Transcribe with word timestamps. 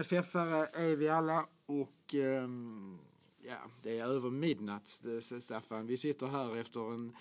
Ja, 0.00 0.06
Ja. 0.10 0.22
MFF-are 0.22 0.66
är 0.74 0.96
vi 0.96 1.08
alla 1.08 1.46
och 1.66 2.14
ehm, 2.14 2.98
ja, 3.42 3.56
det 3.82 3.98
är 3.98 4.04
över 4.04 4.30
midnatt, 4.30 5.00
Staffan. 5.40 5.86
Vi 5.86 5.96
sitter 5.96 6.26
här 6.26 6.56
efter 6.56 6.94
en, 6.94 7.16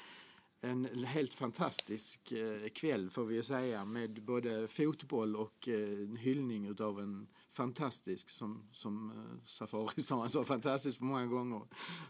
en 0.61 0.85
helt 1.05 1.33
fantastisk 1.33 2.31
eh, 2.31 2.69
kväll 2.69 3.09
får 3.09 3.25
vi 3.25 3.35
ju 3.35 3.43
säga 3.43 3.85
med 3.85 4.23
både 4.23 4.67
fotboll 4.67 5.35
och 5.35 5.67
eh, 5.67 5.99
en 5.99 6.17
hyllning 6.17 6.67
utav 6.67 6.99
en 6.99 7.27
fantastisk 7.53 8.29
som, 8.29 8.63
som 8.71 9.11
eh, 9.11 9.45
Safari 9.45 10.01
sa, 10.03 10.19
han 10.19 10.29
sa 10.29 10.43
fantastisk 10.43 10.99
många 10.99 11.25
gånger. 11.25 11.61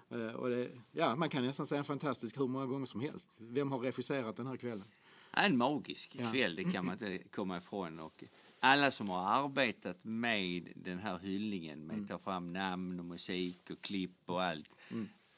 Eh, 0.09 0.35
och 0.35 0.49
det, 0.49 0.69
ja, 0.91 1.15
man 1.15 1.29
kan 1.29 1.45
nästan 1.45 1.65
säga 1.65 1.83
fantastisk 1.83 2.37
hur 2.39 2.47
många 2.47 2.65
gånger 2.65 2.85
som 2.85 3.01
helst. 3.01 3.29
Vem 3.37 3.71
har 3.71 3.79
regisserat 3.79 4.35
den 4.35 4.47
här 4.47 4.57
kvällen? 4.57 4.85
En 5.31 5.57
magisk 5.57 6.15
Ja. 6.19 6.31
kväll, 6.31 6.55
det 6.55 6.63
kan 6.63 6.85
man 6.85 6.93
inte 7.03 7.17
komma 7.29 7.57
ifrån. 7.57 7.99
Och 7.99 8.23
alla 8.59 8.91
som 8.91 9.09
har 9.09 9.45
arbetat 9.45 10.03
med 10.03 10.67
den 10.75 10.99
här 10.99 11.19
hyllningen 11.19 11.79
med 11.79 12.01
att 12.01 12.07
ta 12.07 12.17
fram 12.17 12.53
namn 12.53 12.99
och 12.99 13.05
musik 13.05 13.69
och 13.69 13.81
klipp 13.81 14.19
och 14.25 14.43
allt 14.43 14.75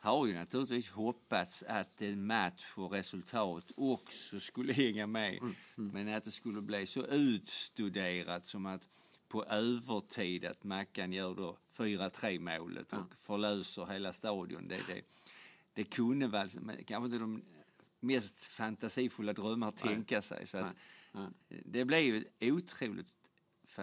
har 0.02 0.28
ju 0.28 0.34
naturligtvis 0.34 0.90
hoppats 0.90 1.64
att 1.68 2.02
en 2.02 2.28
match 2.28 2.66
och 2.76 2.92
resultat 2.92 3.72
också 3.78 4.40
skulle 4.40 4.74
hänga 4.74 5.08
med. 5.08 5.40
Men 5.76 6.16
att 6.16 6.24
det 6.24 6.32
skulle 6.32 6.62
bli 6.62 6.86
så 6.86 7.06
utstuderat 7.06 8.46
som 8.46 8.66
att 8.66 8.90
på 9.28 9.46
övertid 9.46 10.46
att 10.46 10.64
Mackan 10.64 11.14
gör 11.14 11.36
då 11.36 11.58
4-3 11.78 12.40
målet 12.40 12.94
och 12.94 13.18
förlöser 13.18 13.86
hela 13.86 14.14
stadion. 14.14 14.68
Det, 14.68 14.82
det, 14.88 15.02
det 15.74 15.84
kunde 15.84 16.28
väl, 16.28 16.50
kanske 16.86 17.06
inte 17.06 17.18
de 17.18 17.42
mest 18.00 18.46
fantasifulla 18.46 19.34
drömmar 19.34 19.72
tänka 19.72 20.22
sig. 20.22 20.48
Så 20.48 20.58
att 20.58 20.76
Nej. 21.12 21.28
Det 21.66 21.86
blev 21.86 22.02
ju 22.02 22.24
otroligt 22.40 23.08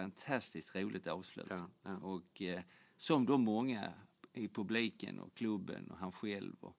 fantastiskt 0.01 0.75
roligt 0.75 1.07
avslut. 1.07 1.47
Ja, 1.49 1.69
ja. 1.83 1.97
Och 1.97 2.41
eh, 2.41 2.61
som 2.97 3.25
då 3.25 3.37
många 3.37 3.93
i 4.33 4.47
publiken 4.47 5.19
och 5.19 5.33
klubben 5.33 5.91
och 5.91 5.97
han 5.97 6.11
själv 6.11 6.55
och, 6.59 6.77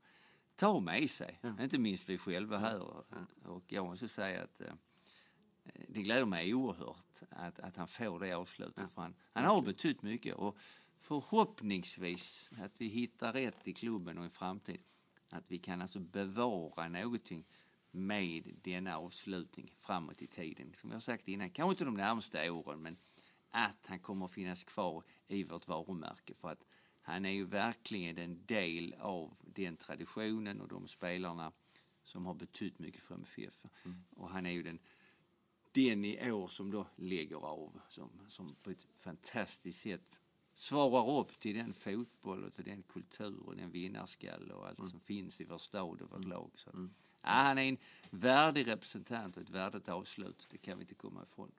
tar 0.56 0.80
med 0.80 1.10
sig. 1.10 1.40
Inte 1.60 1.78
minst 1.78 2.08
vi 2.08 2.18
själva 2.18 2.58
här. 2.58 2.80
Och, 2.80 3.06
och 3.44 3.64
jag 3.66 3.84
måste 3.84 4.08
säga 4.08 4.42
att 4.42 4.60
eh, 4.60 4.72
det 5.88 6.02
gläder 6.02 6.26
mig 6.26 6.54
oerhört 6.54 7.22
att, 7.30 7.58
att 7.58 7.76
han 7.76 7.88
får 7.88 8.20
det 8.20 8.32
avslutet. 8.32 8.92
För 8.92 9.02
han, 9.02 9.14
han 9.32 9.44
har 9.44 9.62
betytt 9.62 10.02
mycket 10.02 10.34
och 10.34 10.56
förhoppningsvis 11.00 12.50
att 12.58 12.80
vi 12.80 12.86
hittar 12.86 13.32
rätt 13.32 13.68
i 13.68 13.72
klubben 13.72 14.18
och 14.18 14.26
i 14.26 14.28
framtiden. 14.28 14.82
Att 15.30 15.50
vi 15.50 15.58
kan 15.58 15.82
alltså 15.82 16.00
bevara 16.00 16.88
någonting 16.88 17.44
med 17.90 18.58
denna 18.62 18.96
avslutning 18.98 19.72
framåt 19.78 20.22
i 20.22 20.26
tiden. 20.26 20.74
Som 20.80 20.90
jag 20.90 21.02
sagt 21.02 21.28
innan, 21.28 21.50
kanske 21.50 21.70
inte 21.70 21.84
de 21.84 21.94
närmaste 21.94 22.50
åren 22.50 22.82
men 22.82 22.96
att 23.50 23.86
han 23.86 23.98
kommer 23.98 24.24
att 24.24 24.32
finnas 24.32 24.64
kvar 24.64 25.04
i 25.28 25.44
vårt 25.44 25.68
varumärke. 25.68 26.34
För 26.34 26.50
att 26.50 26.64
han 27.02 27.24
är 27.24 27.30
ju 27.30 27.44
verkligen 27.44 28.18
en 28.18 28.46
del 28.46 28.94
av 29.00 29.38
den 29.42 29.76
traditionen 29.76 30.60
och 30.60 30.68
de 30.68 30.88
spelarna 30.88 31.52
som 32.02 32.26
har 32.26 32.34
betytt 32.34 32.78
mycket 32.78 33.02
för 33.02 33.14
MFF. 33.14 33.64
Och 34.16 34.30
han 34.30 34.46
är 34.46 34.50
ju 34.50 34.62
den 34.62 34.78
den 35.72 36.04
i 36.04 36.32
år 36.32 36.48
som 36.48 36.70
då 36.70 36.86
lägger 36.96 37.36
av 37.36 37.80
som, 37.88 38.10
som 38.28 38.54
på 38.62 38.70
ett 38.70 38.86
fantastiskt 38.94 39.80
sätt 39.80 40.20
svarar 40.54 41.20
upp 41.20 41.38
till 41.38 41.56
den 41.56 41.72
fotboll 41.72 42.44
och 42.44 42.54
till 42.54 42.64
den 42.64 42.82
kultur 42.82 43.40
och 43.46 43.56
den 43.56 43.70
vinnarskalle 43.70 44.54
och 44.54 44.68
allt 44.68 44.90
som 44.90 45.00
finns 45.00 45.40
i 45.40 45.44
vår 45.44 45.58
stad 45.58 46.02
och 46.02 46.10
vårt 46.10 46.24
lag. 46.24 46.50
Så 46.54 46.70
att, 46.70 46.76
ja, 47.22 47.28
han 47.28 47.58
är 47.58 47.68
en 47.68 47.78
värdig 48.10 48.66
representant 48.66 49.36
och 49.36 49.42
ett 49.42 49.50
värdigt 49.50 49.88
avslut, 49.88 50.46
det 50.50 50.58
kan 50.58 50.78
vi 50.78 50.82
inte 50.82 50.94
komma 50.94 51.22
ifrån. 51.22 51.52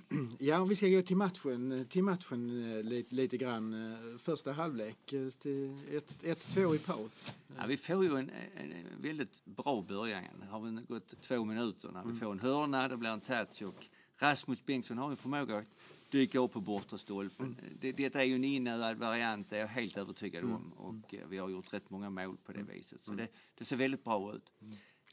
Ja, 0.38 0.60
om 0.60 0.68
vi 0.68 0.74
ska 0.74 0.88
gå 0.88 1.02
till 1.02 1.16
matchen, 1.16 1.86
till 1.88 2.02
matchen 2.04 2.72
eh, 2.72 2.82
lite, 2.82 3.14
lite 3.14 3.36
grann. 3.36 3.92
eh, 3.92 4.18
Första 4.18 4.52
halvlek, 4.52 5.12
eh, 5.12 5.28
till 5.28 5.76
1-2 6.22 6.74
i 6.74 6.78
paus. 6.78 7.32
Ja, 7.58 7.64
vi 7.68 7.76
får 7.76 8.04
ju 8.04 8.10
en, 8.10 8.30
en, 8.56 8.72
en 8.72 9.02
väldigt 9.02 9.44
bra 9.44 9.84
början. 9.88 10.22
Det 10.40 10.46
har 10.46 10.60
väl 10.60 10.80
gått 10.88 11.20
två 11.20 11.44
minuter 11.44 11.90
när 11.92 12.04
vi 12.04 12.14
får 12.20 12.32
en 12.32 12.40
hörna, 12.40 12.88
det 12.88 12.96
blir 12.96 13.10
en 13.10 13.20
touch 13.20 13.62
och 13.62 13.86
Rasmus 14.18 14.64
Bengtsson 14.64 14.98
har 14.98 15.10
en 15.10 15.16
förmåga 15.16 15.56
att 15.58 15.76
dyka 16.10 16.38
upp 16.40 16.52
på 16.52 16.60
bortre 16.60 16.98
stolpen. 16.98 17.56
Det, 17.80 17.92
det 17.92 18.14
är 18.14 18.22
ju 18.22 18.34
en 18.34 18.44
inövad 18.44 18.96
variant, 18.98 19.50
det 19.50 19.56
är 19.56 19.60
jag 19.60 19.68
helt 19.68 19.96
övertygad 19.96 20.44
om. 20.44 20.72
Och 20.72 21.14
eh, 21.14 21.20
vi 21.28 21.38
har 21.38 21.48
gjort 21.48 21.72
rätt 21.74 21.90
många 21.90 22.10
mål 22.10 22.36
på 22.44 22.52
det 22.52 22.62
viset. 22.62 22.98
Så 23.04 23.12
det, 23.12 23.28
det 23.58 23.64
ser 23.64 23.76
väldigt 23.76 24.04
bra 24.04 24.34
ut. 24.34 24.52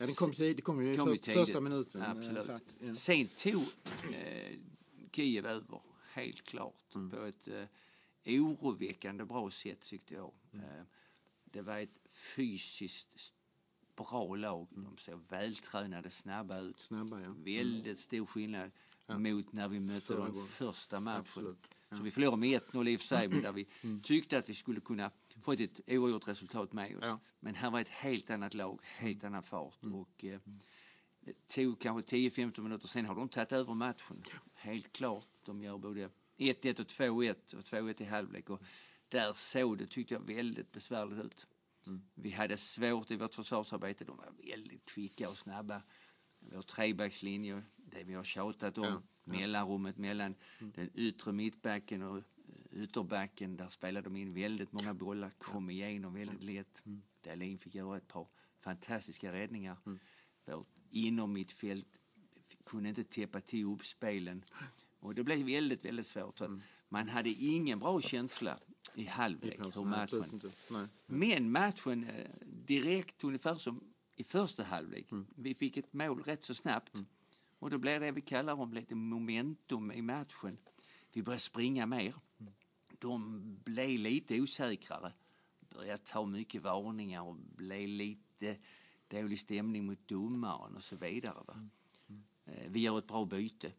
Ja, 0.02 0.06
den 0.06 0.16
kom, 0.16 0.32
det 0.38 0.62
kom 0.62 0.86
ju 0.86 0.94
i 0.94 0.98
först, 0.98 1.26
första 1.26 1.62
minuten. 1.62 2.02
eh, 2.02 2.12
Absolut. 2.12 2.48
fakt- 2.48 2.74
ja. 2.80 2.94
Sen 2.96 3.28
tog 3.28 3.64
eh, 4.14 4.58
Kiev 5.12 5.46
över, 5.46 5.80
helt 6.14 6.42
klart. 6.44 6.96
Mm. 6.96 7.10
På 7.10 7.18
ett 7.26 7.48
eh, 7.48 8.44
oroväckande 8.44 9.26
bra 9.26 9.52
sätt 9.52 9.80
tyckte 9.82 10.14
jag. 10.14 10.32
Mm. 10.54 10.66
Eh, 10.66 10.84
det 11.46 11.62
var 11.62 11.78
ett 11.80 12.00
fysiskt 12.10 13.34
bra 13.96 14.36
lag. 14.36 14.68
De 14.72 14.98
såg 14.98 15.20
vältränade, 15.30 16.12
snabba 16.12 16.60
ut. 16.60 16.92
Mm. 16.92 17.08
Snabba, 17.08 17.22
ja. 17.24 17.36
Väldigt 17.38 18.00
stor 18.00 18.26
skillnad 18.26 18.72
mot 19.08 19.54
när 19.54 19.70
vi 19.70 19.80
mötte 19.80 20.06
Förra 20.06 20.18
dem 20.18 20.32
gången. 20.34 20.48
första 20.48 21.00
matchen. 21.00 21.20
Absolut. 21.28 21.58
Så 21.98 22.04
vi 22.04 22.12
förlorade 22.12 22.38
med 22.38 22.62
1-0 22.62 22.88
i 22.90 22.96
och 22.96 23.00
för 23.00 23.08
sig, 23.08 23.28
men 23.28 23.42
där 23.42 23.52
vi 23.52 23.68
tyckte 24.04 24.38
att 24.38 24.50
vi 24.50 24.56
skulle 24.56 24.80
kunna 24.80 25.12
få 25.42 25.52
ett 25.52 25.80
oavgjort 25.88 26.28
resultat 26.28 26.74
med 26.74 26.98
oss. 26.98 27.04
Ja. 27.06 27.20
Men 27.40 27.56
här 27.56 27.72
var 27.72 27.80
ett 27.80 27.90
helt 27.90 28.30
annat 28.30 28.54
lag, 28.54 28.80
helt 28.84 29.24
annan 29.24 29.44
fart. 29.44 29.80
Och, 29.94 30.26
eh, 30.26 30.40
det 31.20 31.48
tog 31.48 31.80
kanske 31.82 32.16
10-15 32.18 32.64
minuter, 32.64 32.88
sen 32.88 33.06
har 33.06 33.16
de 33.16 33.30
tagit 33.30 33.52
över 33.52 33.74
matchen. 33.74 34.24
Helt 34.54 34.94
klart. 34.94 35.28
De 35.46 35.62
gör 35.62 35.78
både 35.78 36.10
1-1 36.38 36.80
och 36.80 36.88
2-1 36.88 37.54
och 37.54 37.66
2-1 37.66 38.02
i 38.02 38.06
halvlek. 38.06 38.50
Och 38.50 38.62
där 39.10 39.34
såg 39.34 39.78
det, 39.78 39.86
tyckte 39.86 40.14
jag, 40.14 40.28
väldigt 40.28 40.72
besvärligt 40.72 41.26
ut. 41.26 41.48
Vi 42.16 42.32
hade 42.32 42.58
svårt 42.58 43.12
i 43.12 43.16
vårt 43.16 43.34
försvarsarbete. 43.34 44.06
De 44.06 44.18
var 44.18 44.34
väldigt 44.52 44.86
kvicka 44.86 45.30
och 45.30 45.38
snabba. 45.38 45.82
Vår 46.40 46.62
trebackslinje, 46.62 47.64
det 47.76 48.04
vi 48.04 48.14
har 48.14 48.24
tjatat 48.24 48.78
om. 48.78 48.86
Ja, 48.86 49.02
Mellanrummet 49.24 49.98
mellan 49.98 50.36
den 50.60 50.90
yttre 50.94 51.32
mittbacken 51.32 52.02
och 52.04 52.24
ytterbacken. 52.74 53.58
Där 53.58 53.70
spelade 53.70 54.10
de 54.10 54.16
in 54.16 54.34
väldigt 54.34 54.72
många 54.72 54.94
bollar, 54.94 55.32
kom 55.38 55.70
igenom 55.70 56.14
väldigt 56.14 56.44
lätt. 56.44 56.84
Dahlin 57.24 57.58
fick 57.58 57.76
göra 57.76 57.98
ett 57.98 58.08
par 58.08 58.28
fantastiska 58.60 59.34
räddningar. 59.34 59.78
Vårt 60.46 60.68
innermittfält 60.92 62.00
kunde 62.66 62.90
inte 62.90 63.04
täppa 63.04 63.42
till 63.42 63.66
uppspelen. 63.66 64.44
Och 65.00 65.16
det 65.16 65.24
blev 65.24 65.46
väldigt, 65.46 65.86
väldigt 65.86 66.08
svårt. 66.08 66.42
Att 66.42 66.52
Man 66.90 67.10
hade 67.10 67.30
ingen 67.30 67.80
bra 67.80 68.02
känsla 68.02 68.60
i 68.96 69.06
halvlek 69.06 69.60
hur 69.60 69.84
matchen. 69.86 70.42
Nej. 70.70 70.88
men 71.06 71.52
matchen 71.52 72.04
eh, 72.04 72.26
direkt 72.46 73.24
ungefär 73.24 73.56
som 73.56 73.84
i 74.16 74.24
första 74.24 74.64
halvlek. 74.64 75.12
Mm. 75.12 75.26
Vi 75.36 75.54
fick 75.54 75.78
ett 75.78 75.94
mål 75.94 76.22
rätt 76.22 76.44
så 76.44 76.54
snabbt. 76.54 76.98
Och 77.60 77.70
då 77.70 77.78
blev 77.78 78.02
det 78.02 78.12
vi 78.12 78.22
kallar 78.22 78.54
om 78.54 78.74
lite 78.74 78.96
momentum 78.96 79.92
i 79.92 80.02
matchen. 80.02 80.58
Vi 81.14 81.24
började 81.24 81.42
springa 81.42 81.86
mer. 81.86 82.16
Mm. 83.04 83.12
De 83.12 83.58
blev 83.64 84.00
lite 84.00 84.42
osäkrare. 84.42 85.14
Började 85.60 85.98
ta 86.04 86.26
mycket 86.26 86.62
varningar 86.64 87.22
och 87.22 87.36
blev 87.36 87.88
lite 87.88 88.58
dålig 89.08 89.40
stämning 89.40 89.86
mot 89.86 90.08
domaren 90.08 90.76
och 90.76 90.84
så 90.84 90.96
vidare. 90.96 91.44
Va? 91.48 91.54
Mm. 92.10 92.24
Eh, 92.46 92.70
Vi 92.72 92.80
gör 92.80 92.98
ett 92.98 93.08
bra 93.08 93.26
byte. 93.26 93.72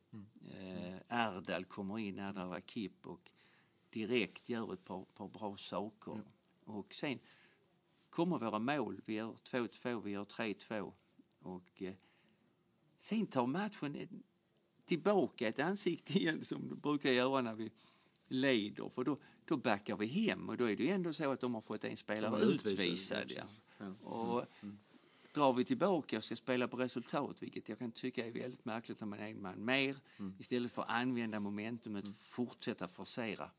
Eh, 0.50 0.94
Erdal 1.09 1.65
kommer 1.65 1.98
in, 1.98 2.18
Erdal 2.18 2.48
Rakip 2.50 3.06
och 3.06 3.30
direkt 3.91 4.48
gör 4.48 4.72
ett 4.72 4.84
par, 4.84 5.04
par 5.04 5.28
bra 5.28 5.56
saker. 5.56 6.21
Och 6.65 6.94
sen 6.94 7.18
kommer 8.10 8.39
våra 8.39 8.59
mål. 8.59 9.00
Vi 9.06 9.15
gör 9.15 9.33
2-2, 9.34 10.03
vi 10.03 10.10
gör 10.10 10.24
3-2. 10.24 10.92
Och 11.41 11.83
eh, 11.83 11.94
sen 12.98 13.27
tar 13.27 13.47
matchen 13.47 13.97
en- 13.97 14.22
tillbaka 14.84 15.48
ett 15.48 15.59
ansikte 15.59 16.12
igen 16.12 16.44
som 16.44 16.68
det 16.68 16.77
brukar 16.77 17.10
göra 17.10 17.41
när 17.42 17.54
vi 17.54 17.71
leder. 18.30 18.88
För 18.88 19.04
då, 19.04 19.18
då 19.44 19.56
backar 19.56 19.97
vi 19.97 20.06
hem 20.06 20.48
och 20.48 20.56
då 20.56 20.65
är 20.65 20.77
det 20.77 20.82
ju 20.82 20.91
ändå 20.91 21.12
så 21.12 21.32
att 21.32 21.41
de 21.41 21.54
har 21.54 21.60
fått 21.60 21.84
en 21.84 21.97
spelare 21.97 22.42
utvisad. 22.42 23.24
ja. 23.36 23.42
Ja. 23.78 24.09
Och 24.09 24.47
drar 25.34 25.53
vi 25.53 25.65
tillbaka 25.65 26.16
och 26.16 26.24
ska 26.24 26.36
spela 26.36 26.68
på 26.68 26.77
resultat, 26.77 27.36
vilket 27.41 27.68
jag 27.68 27.78
kan 27.78 27.92
tycka 27.92 28.27
är 28.27 28.32
väldigt 28.32 28.65
märkligt 28.65 29.00
när 29.00 29.06
man 29.06 29.18
är 29.18 29.28
en 29.28 29.42
man 29.42 29.65
mer, 29.65 29.97
istället 30.38 30.72
för 30.72 30.82
att 30.82 30.91
använda 30.91 31.41
momentumet, 31.41 32.04
fortsätta 32.16 32.88
forcera. 32.88 33.50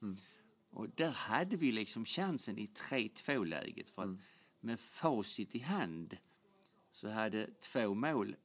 Och 0.70 0.90
där 0.96 1.12
hade 1.12 1.58
vi 1.58 1.72
liksom 1.72 2.06
chansen 2.06 2.58
i 2.58 2.66
3-2-läget 2.90 3.90
för 3.90 4.02
att 4.02 4.20
med 4.60 4.80
facit 4.80 5.56
i 5.56 5.60
hand 5.60 6.18
så 6.92 7.10
hade 7.10 7.48
två 7.60 7.94
mål 7.94 8.36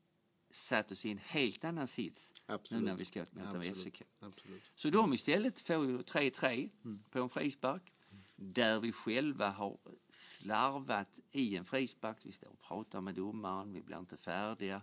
satt 0.56 0.92
oss 0.92 1.04
i 1.04 1.10
en 1.10 1.18
helt 1.18 1.64
annan 1.64 1.88
sits 1.88 2.32
Absolut. 2.46 2.82
nu 2.82 2.90
när 2.90 2.96
vi 2.96 3.04
ska 3.04 3.24
möta. 3.30 3.60
FCK. 3.62 4.02
Absolut. 4.20 4.62
Så 4.76 4.90
de 4.90 5.12
istället 5.12 5.60
får 5.60 5.86
ju 5.86 5.98
3-3 5.98 6.70
på 7.10 7.18
en 7.18 7.28
frispark 7.28 7.92
där 8.36 8.80
vi 8.80 8.92
själva 8.92 9.48
har 9.48 9.78
slarvat 10.10 11.20
i 11.32 11.56
en 11.56 11.64
frispark. 11.64 12.16
Vi 12.24 12.32
står 12.32 12.48
och 12.48 12.60
pratar 12.60 13.00
med 13.00 13.14
domaren, 13.14 13.72
vi 13.72 13.82
blir 13.82 13.98
inte 13.98 14.16
färdiga. 14.16 14.82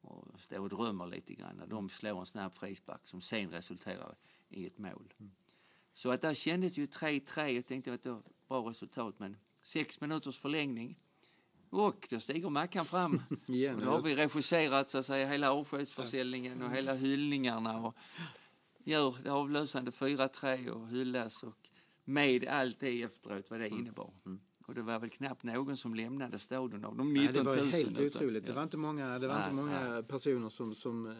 och 0.00 0.40
står 0.40 0.58
och 0.58 0.68
drömmer 0.68 1.06
lite 1.06 1.34
grann 1.34 1.56
när 1.56 1.66
de 1.66 1.88
slår 1.88 2.20
en 2.20 2.26
snabb 2.26 2.54
frispark 2.54 3.06
som 3.06 3.20
sen 3.20 3.50
resulterar 3.50 4.16
i 4.48 4.66
ett 4.66 4.78
mål. 4.78 5.14
Så 5.94 6.10
att 6.10 6.20
där 6.20 6.34
kändes 6.34 6.78
ju 6.78 6.86
3-3. 6.86 7.46
Jag 7.46 7.66
tänkte 7.66 7.94
att 7.94 8.02
det 8.02 8.10
var 8.10 8.18
ett 8.18 8.48
bra 8.48 8.70
resultat 8.70 9.18
men 9.18 9.36
sex 9.62 10.00
minuters 10.00 10.38
förlängning 10.38 10.98
och 11.74 12.06
då 12.10 12.20
stiger 12.20 12.50
Mackan 12.50 12.84
fram. 12.84 13.22
Igen, 13.46 13.74
och 13.74 13.82
då 13.84 13.90
har 13.90 14.02
vi 14.02 14.14
regisserat 14.14 14.88
så 14.88 14.98
att 14.98 15.06
säga, 15.06 15.28
hela 15.28 15.52
avskedsförsäljningen 15.52 16.62
och 16.62 16.70
hela 16.70 16.94
hyllningarna 16.94 17.78
och 17.86 17.94
gör 18.84 19.16
det 19.24 19.30
avlösande 19.30 19.90
4-3 19.90 20.68
och 20.68 20.88
hyllas 20.88 21.42
och 21.42 21.68
med 22.04 22.48
allt 22.48 22.80
det 22.80 23.02
efteråt 23.02 23.50
vad 23.50 23.60
det 23.60 23.68
innebar. 23.68 24.10
Och 24.66 24.74
det 24.74 24.82
var 24.82 24.98
väl 24.98 25.10
knappt 25.10 25.42
någon 25.42 25.76
som 25.76 25.94
lämnade 25.94 26.38
stadion 26.38 26.84
av 26.84 26.96
de 26.96 27.12
19 27.12 27.44
000. 27.44 27.44
Nej, 27.44 27.56
det 27.56 27.62
var 27.62 27.72
helt 27.72 27.98
utan- 28.00 28.06
otroligt. 28.06 28.46
Det 28.46 28.52
var 28.52 28.62
inte 28.62 28.76
många, 28.76 29.18
det 29.18 29.28
var 29.28 29.34
Nej, 29.34 29.42
inte 29.50 29.54
många 29.54 30.02
personer 30.02 30.48
som, 30.48 30.74
som 30.74 31.06
eh, 31.06 31.16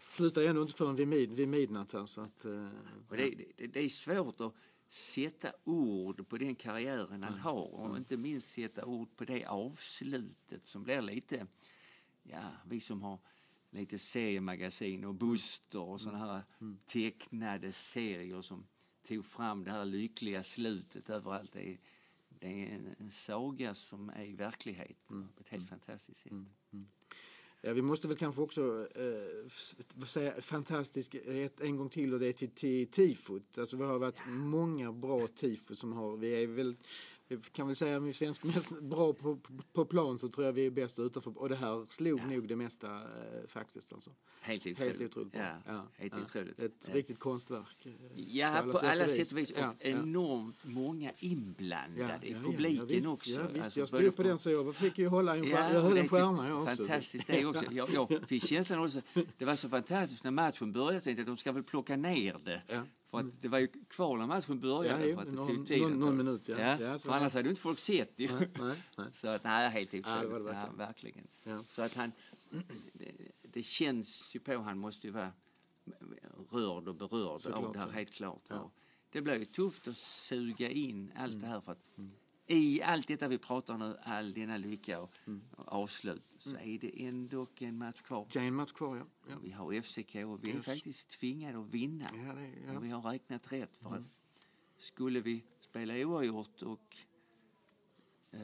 slutade 0.00 0.48
ändå 0.48 0.62
inte 0.62 0.74
förrän 0.74 0.96
vid, 0.96 1.08
mid, 1.08 1.32
vid 1.32 1.48
midnatt. 1.48 1.92
Här, 1.92 2.06
så 2.06 2.20
att, 2.20 2.44
eh, 2.44 2.68
Och 3.08 3.16
det, 3.16 3.34
det, 3.56 3.66
det 3.66 3.80
är 3.84 3.88
svårt 3.88 4.40
att 4.40 4.54
sätta 4.88 5.52
ord 5.64 6.28
på 6.28 6.38
den 6.38 6.54
karriären 6.54 7.22
han 7.22 7.38
har 7.38 7.74
och 7.74 7.96
inte 7.96 8.16
minst 8.16 8.50
sätta 8.50 8.84
ord 8.84 9.16
på 9.16 9.24
det 9.24 9.44
avslutet 9.44 10.66
som 10.66 10.82
blir 10.82 11.02
lite, 11.02 11.46
ja, 12.22 12.42
vi 12.66 12.80
som 12.80 13.02
har 13.02 13.18
lite 13.70 13.98
seriemagasin 13.98 15.04
och 15.04 15.14
Buster 15.14 15.80
och 15.80 16.00
sådana 16.00 16.18
här 16.18 16.42
tecknade 16.86 17.72
serier 17.72 18.40
som 18.40 18.66
tog 19.02 19.24
fram 19.24 19.64
det 19.64 19.70
här 19.70 19.84
lyckliga 19.84 20.42
slutet 20.42 21.10
överallt. 21.10 21.52
Det 21.52 21.68
är, 21.68 21.78
det 22.28 22.46
är 22.46 22.94
en, 22.98 23.10
saga 23.10 23.74
som 23.74 24.10
är 24.10 24.36
verklighet 24.36 25.04
på 25.04 25.26
ett 25.40 25.48
helt 25.48 25.68
fantastiskt 25.68 26.20
sätt. 26.20 26.32
Ja, 27.60 27.72
vi 27.72 27.82
måste 27.82 28.08
väl 28.08 28.16
kanske 28.16 28.42
också 28.42 28.86
eh, 28.94 30.06
säga 30.06 30.40
fantastisk 30.40 31.14
ett, 31.14 31.60
en 31.60 31.76
gång 31.76 31.88
till 31.88 32.14
och 32.14 32.20
det 32.20 32.26
är 32.26 32.32
till, 32.32 32.50
till 32.50 32.86
tifot. 32.86 33.58
Alltså 33.58 33.76
vi 33.76 33.84
har 33.84 33.98
varit 33.98 34.20
många 34.28 34.92
bra 34.92 35.26
tifo 35.26 35.74
som 35.74 35.92
har, 35.92 36.16
vi 36.16 36.42
är 36.42 36.46
väl, 36.46 36.76
vi 37.28 37.36
kan 37.52 37.66
väl 37.66 37.76
säga 37.76 37.96
om 37.96 38.04
vi 38.04 38.10
är 38.10 38.14
svensk 38.14 38.44
mest 38.44 38.80
bra 38.80 39.12
på, 39.12 39.36
på, 39.36 39.52
på 39.72 39.84
plan 39.84 40.18
så 40.18 40.28
tror 40.28 40.46
jag 40.46 40.52
vi 40.52 40.66
är 40.66 40.70
bäst 40.70 40.98
utanför. 40.98 41.38
Och 41.38 41.48
det 41.48 41.56
här 41.56 41.86
slog 41.88 42.26
nog 42.26 42.48
det 42.48 42.56
mesta 42.56 42.86
eh, 42.96 43.46
faktiskt. 43.46 43.92
Alltså. 43.92 44.10
Helt 44.40 44.60
otroligt. 44.66 44.78
Helt 44.80 45.00
otroligt 45.02 45.32
bra. 45.32 45.56
Ja, 45.66 45.86
helt 45.96 46.14
otroligt. 46.16 46.58
Ett 46.58 46.72
Ja. 46.88 46.94
riktigt 46.94 47.18
konstverk. 47.18 47.86
eh, 47.86 47.92
Ja, 48.14 48.64
på 48.72 48.78
alla 48.78 49.06
sätt 49.08 49.32
och 49.32 49.38
vis. 49.38 49.50
Och 49.50 49.58
Ja, 49.58 49.74
ja. 49.80 49.88
enormt 49.88 50.56
många 50.62 51.12
inblandade 51.18 52.26
i 52.26 52.32
ja, 52.32 52.38
publiken 52.50 52.86
visst, 52.86 53.08
också. 53.08 53.30
Ja, 53.30 53.42
visst. 53.52 53.64
Alltså, 53.64 53.80
jag 53.80 53.88
stod 53.88 54.16
på 54.16 54.22
den 54.22 54.38
så 54.38 54.50
jag 54.50 54.74
fick 54.74 54.98
ju 54.98 55.08
hålla 55.08 55.36
en 55.36 55.44
Ja, 55.44 55.72
jag 55.72 55.82
höll 55.82 55.96
en 55.96 56.04
är 56.04 56.08
stjärna 56.08 56.48
jag 56.48 56.62
också. 56.62 56.76
Fantastiskt 56.76 57.26
det 57.26 57.46
också. 57.46 57.64
Jag, 57.70 57.90
jag 57.92 58.20
fick 58.28 58.46
känslan 58.46 58.84
också, 58.84 59.00
det 59.38 59.44
var 59.44 59.56
så 59.56 59.68
fantastiskt 59.68 60.24
när 60.24 60.30
matchen 60.30 60.72
började. 60.72 60.94
Jag 60.94 61.02
tänkte 61.04 61.20
att 61.20 61.26
de 61.26 61.36
ska 61.36 61.52
väl 61.52 61.62
plocka 61.62 61.96
ner 61.96 62.36
det. 62.44 62.62
Ja. 63.10 63.18
För 63.20 63.28
att 63.28 63.42
det 63.42 63.48
var 63.48 63.58
ju 63.58 63.66
kvar 63.88 64.16
när 64.18 64.26
matchen 64.26 64.60
började. 64.60 65.08
Ja, 65.08 65.14
för 65.16 65.22
att 65.22 65.28
det 65.28 65.34
någon- 65.34 65.56
tog 65.56 65.66
tid 65.66 65.82
någon- 65.82 66.16
minut, 66.16 66.48
ja. 66.48 66.56
ja. 66.58 66.80
Ja, 66.80 66.98
för 66.98 67.10
annars 67.12 67.34
hade 67.34 67.44
ju 67.44 67.50
inte 67.50 67.62
folk 67.62 67.78
sett 67.78 68.16
det. 68.16 68.32
Nej, 68.32 68.48
nej, 68.58 68.76
nej. 68.98 69.06
Så 69.12 69.28
att, 69.28 69.44
nej, 69.44 69.70
helt 69.70 69.92
Ja, 69.92 69.98
otroligt. 70.00 70.22
det 70.22 70.28
var 70.28 70.52
det 70.52 70.58
Ja, 70.58 70.72
verkligen. 70.76 70.76
verkligen. 70.76 71.26
Ja. 71.44 71.62
Så 71.74 71.82
att 71.82 71.94
han, 71.94 72.12
det, 72.92 73.12
det 73.52 73.62
känns 73.62 74.34
ju 74.34 74.40
på, 74.40 74.56
han 74.58 74.78
måste 74.78 75.06
ju 75.06 75.12
vara 75.12 75.32
rörd 76.50 76.88
och 76.88 76.94
berörd 76.94 77.28
av 77.28 77.38
Såklart, 77.38 77.72
det 77.72 77.78
här, 77.78 77.86
ja. 77.86 77.92
helt 77.92 78.10
klart. 78.10 78.42
Ja. 78.48 78.70
Det 79.10 79.20
blir 79.22 79.38
ju 79.38 79.44
tufft 79.44 79.88
att 79.88 79.96
suga 79.96 80.70
in 80.70 81.12
allt 81.16 81.40
det 81.40 81.46
här 81.46 81.60
för 81.60 81.72
att 81.72 81.82
i 82.48 82.82
allt 82.82 83.08
detta 83.08 83.28
vi 83.28 83.38
pratar 83.38 83.78
nu, 83.78 83.96
all 84.02 84.32
denna 84.34 84.56
lycka 84.56 85.00
och, 85.00 85.10
och 85.56 85.72
avslut, 85.72 86.22
så 86.38 86.50
är 86.50 86.78
det 86.78 87.06
ändå 87.06 87.46
en 87.60 87.78
match 87.78 88.00
kvar. 88.00 88.26
Det 88.32 88.38
är 88.38 88.42
en 88.42 88.54
match 88.54 88.72
kvar, 88.72 88.96
ja. 88.96 89.04
ja. 89.28 89.36
Vi 89.42 89.50
har 89.52 89.80
FCK 89.82 90.14
och 90.14 90.44
vi 90.46 90.50
är 90.50 90.54
Yes. 90.56 90.64
faktiskt 90.64 91.08
tvingade 91.08 91.58
att 91.58 91.74
vinna. 91.74 92.04
Ja, 92.26 92.32
det, 92.34 92.72
ja. 92.72 92.80
Vi 92.80 92.88
har 92.90 93.02
räknat 93.02 93.52
rätt 93.52 93.76
för 93.76 93.94
att 93.94 94.10
skulle 94.78 95.20
vi 95.20 95.44
spela 95.60 95.94
oavgjort 96.06 96.62
och 96.62 96.96
eh, 98.30 98.40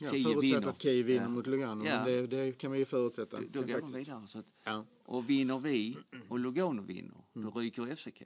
Ja, 0.00 0.08
förutsatt 0.08 0.42
vinner, 0.42 0.68
att 0.68 0.82
Kiev 0.82 1.06
vinner 1.06 1.22
ja, 1.22 1.28
mot 1.28 1.46
Lugano. 1.46 1.84
Ja. 1.84 1.96
Men 1.96 2.04
det, 2.06 2.26
det 2.26 2.52
kan 2.52 2.70
man 2.70 2.78
ju 2.78 2.84
förutsätta. 2.84 3.36
då, 3.40 3.46
då 3.52 3.60
går 3.60 3.66
de 3.66 3.72
faktiskt- 3.72 3.98
vidare. 3.98 4.26
Så 4.26 4.38
att, 4.38 4.46
Ja. 4.64 4.84
och 5.04 5.30
vinner 5.30 5.58
vi 5.58 5.98
och 6.28 6.38
Lugano 6.38 6.82
vinner, 6.82 7.24
Mm. 7.36 7.50
då 7.50 7.60
ryker 7.60 7.86
FCK. 7.96 8.22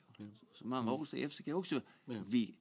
Så 0.54 0.66
man 0.66 0.84
måste 0.84 1.16
FCK 1.28 1.48
också 1.48 1.80
Ja. 2.04 2.14
vi, 2.26 2.54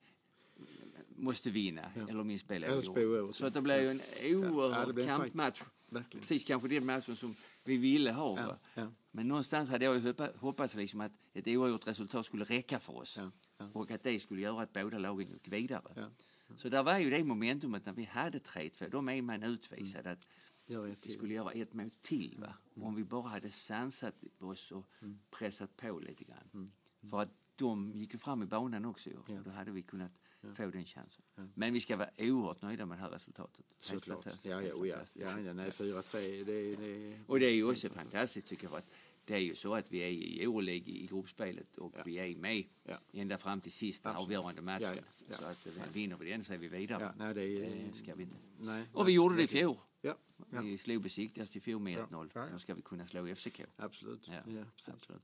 måste 1.17 1.49
vinna, 1.49 1.91
Ja. 1.95 2.07
eller 2.09 2.37
spela 2.37 2.67
oavgjort. 2.75 3.35
Så 3.35 3.45
att 3.45 3.53
det 3.53 3.61
blir 3.61 3.81
ju 3.81 3.89
en 3.89 4.01
oerhörd 4.35 4.99
Ja, 4.99 5.05
kampmatch. 5.05 5.61
Verkligen. 5.89 6.21
Precis 6.21 6.43
kanske 6.47 6.67
den 6.67 6.85
matchen 6.85 7.15
som 7.15 7.35
vi 7.63 7.77
ville 7.77 8.11
ha. 8.11 8.39
Ja, 8.39 8.57
ja. 8.75 8.87
Men 9.11 9.27
någonstans 9.27 9.69
hade 9.69 9.85
jag 9.85 9.95
ju 9.95 10.01
hoppa- 10.01 10.31
hoppats 10.39 10.75
liksom 10.75 11.01
att 11.01 11.11
ett 11.33 11.47
oavgjort 11.47 11.87
resultat 11.87 12.25
skulle 12.25 12.43
räcka 12.43 12.79
för 12.79 12.93
oss. 12.97 13.17
Ja. 13.17 13.31
Och 13.73 13.91
att 13.91 14.03
det 14.03 14.19
skulle 14.19 14.41
göra 14.41 14.61
att 14.61 14.73
båda 14.73 14.97
lagen 14.97 15.27
gick 15.27 15.47
vidare. 15.47 16.09
Så 16.57 16.69
där 16.69 16.83
var 16.83 16.97
ju 16.99 17.09
det 17.09 17.23
momentumet 17.23 17.85
när 17.85 17.93
vi 17.93 18.03
hade 18.05 18.39
3-2. 18.39 18.89
Då 18.89 18.97
är 18.97 19.21
man 19.21 19.43
utvisad 19.43 20.07
att 20.07 20.19
Gör 20.67 20.87
ett 20.87 20.97
vi 21.05 21.11
skulle 21.11 21.33
göra 21.33 21.51
ett 21.51 21.73
mål 21.73 21.89
till. 22.01 22.37
Va? 22.39 22.53
Om 22.85 22.95
vi 22.95 23.03
bara 23.03 23.27
hade 23.29 23.49
sansat 23.51 24.15
oss 24.39 24.71
och 24.71 24.85
pressat 25.31 25.77
på 25.77 25.99
lite 25.99 26.23
grann. 26.23 26.71
För 27.09 27.21
att 27.21 27.29
de 27.55 27.91
gick 27.95 28.13
ju 28.13 28.19
fram 28.19 28.43
i 28.43 28.45
banan 28.45 28.85
också. 28.85 29.09
Och 29.09 29.43
Då 29.43 29.49
hade 29.51 29.71
vi 29.71 29.81
kunnat 29.81 30.11
få 30.57 30.65
den 30.71 30.85
chansen. 30.85 31.21
Men 31.55 31.73
vi 31.73 31.79
ska 31.81 31.95
vara 31.97 32.09
oerhört 32.17 32.61
nöjda 32.61 32.85
med 32.85 32.97
det 32.97 33.01
här 33.01 33.09
resultatet. 33.09 33.65
Såklart. 33.79 34.25
Ja, 34.43 34.61
ja, 34.61 34.73
oh, 34.73 34.88
ja. 34.88 34.97
ja, 35.13 35.39
ja 35.39 35.53
nej, 35.53 35.69
4-3. 35.69 36.43
Det, 36.45 36.75
det, 36.75 37.19
Och 37.27 37.39
det 37.39 37.45
är 37.45 37.53
ju 37.53 37.69
också 37.71 37.89
fantastiskt 37.89 38.47
tycker 38.47 38.63
jag. 38.67 38.77
Att 38.77 38.93
det 39.25 39.33
är 39.33 39.39
ju 39.39 39.55
så 39.55 39.75
att 39.75 39.91
vi 39.91 39.97
är 39.99 40.07
i 40.09 40.43
Euroleague 40.43 40.93
i 40.93 41.05
gruppspelet 41.05 41.77
och 41.77 41.93
vi 42.05 42.19
är 42.19 42.35
med 42.35 42.63
Ja. 42.83 42.97
ända 43.13 43.38
fram 43.38 43.61
till 43.61 43.71
sista 43.71 44.09
Absolut. 44.09 44.25
avgörande 44.27 44.61
matchen. 44.61 44.81
Ja, 44.88 44.93
ja, 44.95 45.01
ja. 45.29 45.38
Så 45.38 45.45
att 45.45 45.67
eh, 45.77 45.93
vinner 45.93 46.17
vi 46.17 46.29
den 46.31 46.43
så 46.43 46.53
är 46.53 46.57
vi 46.57 46.67
vidare. 46.67 47.03
Ja, 47.03 47.25
nej, 47.25 47.33
det 47.33 47.43
är- 47.43 47.85
det 47.91 48.03
ska 48.03 48.15
vi 48.15 48.23
inte. 48.23 48.35
nej, 48.59 48.83
Och 48.93 49.07
vi 49.07 49.11
nej, 49.11 49.15
gjorde 49.15 49.35
det 49.35 49.43
i 49.43 49.47
fjol. 49.47 49.77
Ja, 50.01 50.15
ja, 50.51 50.61
Vi 50.61 50.77
slog 50.77 51.01
besiktigast 51.03 51.55
i 51.55 51.59
fjol 51.59 51.81
med 51.81 51.97
1-0. 51.97 52.29
Ja, 52.33 52.41
ja. 52.41 52.47
Då 52.53 52.59
ska 52.59 52.73
vi 52.73 52.81
kunna 52.81 53.07
slå 53.07 53.27
FCK. 53.35 53.61
absolut. 53.77 54.27
Ja, 54.27 54.33
Ja, 54.33 54.63
precis. 54.75 54.93
absolut. 54.93 55.21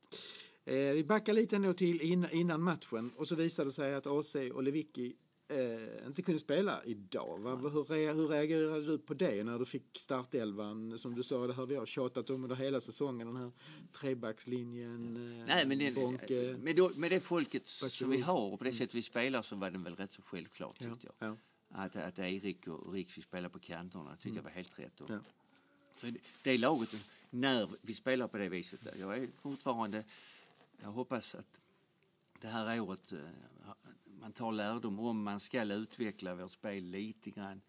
Eh, 0.67 0.93
vi 0.93 1.03
backar 1.03 1.33
lite 1.33 1.55
ändå 1.55 1.73
till 1.73 2.01
in, 2.01 2.27
innan 2.31 2.61
matchen 2.61 3.11
och 3.17 3.27
så 3.27 3.35
visade 3.35 3.67
det 3.69 3.73
sig 3.73 3.95
att 3.95 4.07
AC 4.07 4.35
och 4.53 4.63
Lewicki 4.63 5.13
eh, 5.49 6.07
inte 6.07 6.21
kunde 6.21 6.39
spela 6.39 6.83
idag. 6.85 7.39
Va? 7.39 7.55
Hur, 7.55 8.13
hur 8.13 8.27
reagerade 8.27 8.85
du 8.85 8.97
på 8.97 9.13
det 9.13 9.43
när 9.43 9.59
du 9.59 9.65
fick 9.65 9.83
startelvan? 9.97 10.97
Som 10.97 11.15
du 11.15 11.23
sa, 11.23 11.47
det 11.47 11.53
har 11.53 11.65
vi 11.65 11.75
har 11.75 11.85
tjatat 11.85 12.29
om 12.29 12.43
under 12.43 12.55
hela 12.55 12.81
säsongen, 12.81 13.27
den 13.27 13.35
här 13.35 13.51
trebackslinjen. 13.91 15.17
Eh, 15.39 15.45
Nej, 15.47 15.65
men 15.67 15.79
det, 15.79 15.91
Bonke. 15.95 16.55
med, 16.59 16.75
då, 16.75 16.91
med 16.95 17.11
det 17.11 17.19
folket 17.19 17.65
som 17.65 17.85
Varsågod. 17.85 18.13
vi 18.15 18.21
har 18.21 18.53
och 18.53 18.57
på 18.59 18.63
det 18.65 18.73
sätt 18.73 18.95
vi 18.95 19.01
spelar 19.01 19.41
så 19.41 19.55
var 19.55 19.71
det 19.71 19.77
väl 19.77 19.95
rätt 19.95 20.11
så 20.11 20.21
självklart 20.21 20.75
Ja, 20.79 20.89
tyckte 20.89 21.07
jag. 21.19 21.29
ja. 21.29 21.37
Att, 21.69 21.95
att 21.95 22.19
Erik 22.19 22.67
och 22.67 22.93
Rick 22.93 23.11
fick 23.11 23.23
spela 23.23 23.49
på 23.49 23.59
kanterna 23.59 24.15
tyckte 24.19 24.37
jag 24.39 24.43
var 24.43 24.51
helt 24.51 24.79
rätt. 24.79 24.99
Och, 25.01 25.09
Ja. 25.09 25.19
det 26.43 26.57
laget, 26.57 26.89
när 27.29 27.69
vi 27.81 27.93
spelar 27.93 28.27
på 28.27 28.37
det 28.37 28.49
viset, 28.49 28.79
jag 28.99 29.17
är 29.17 29.27
fortfarande, 29.41 30.03
jag 30.81 30.91
hoppas 30.91 31.35
att 31.35 31.59
det 32.41 32.47
här 32.47 32.79
året 32.79 33.11
eh, 33.11 33.19
man 34.05 34.31
tar 34.31 34.51
lärdom 34.51 34.99
om 34.99 35.23
man 35.23 35.39
ska 35.39 35.63
utveckla 35.63 36.35
vårt 36.35 36.51
spel 36.51 36.83
lite 36.83 37.31
grann 37.31 37.61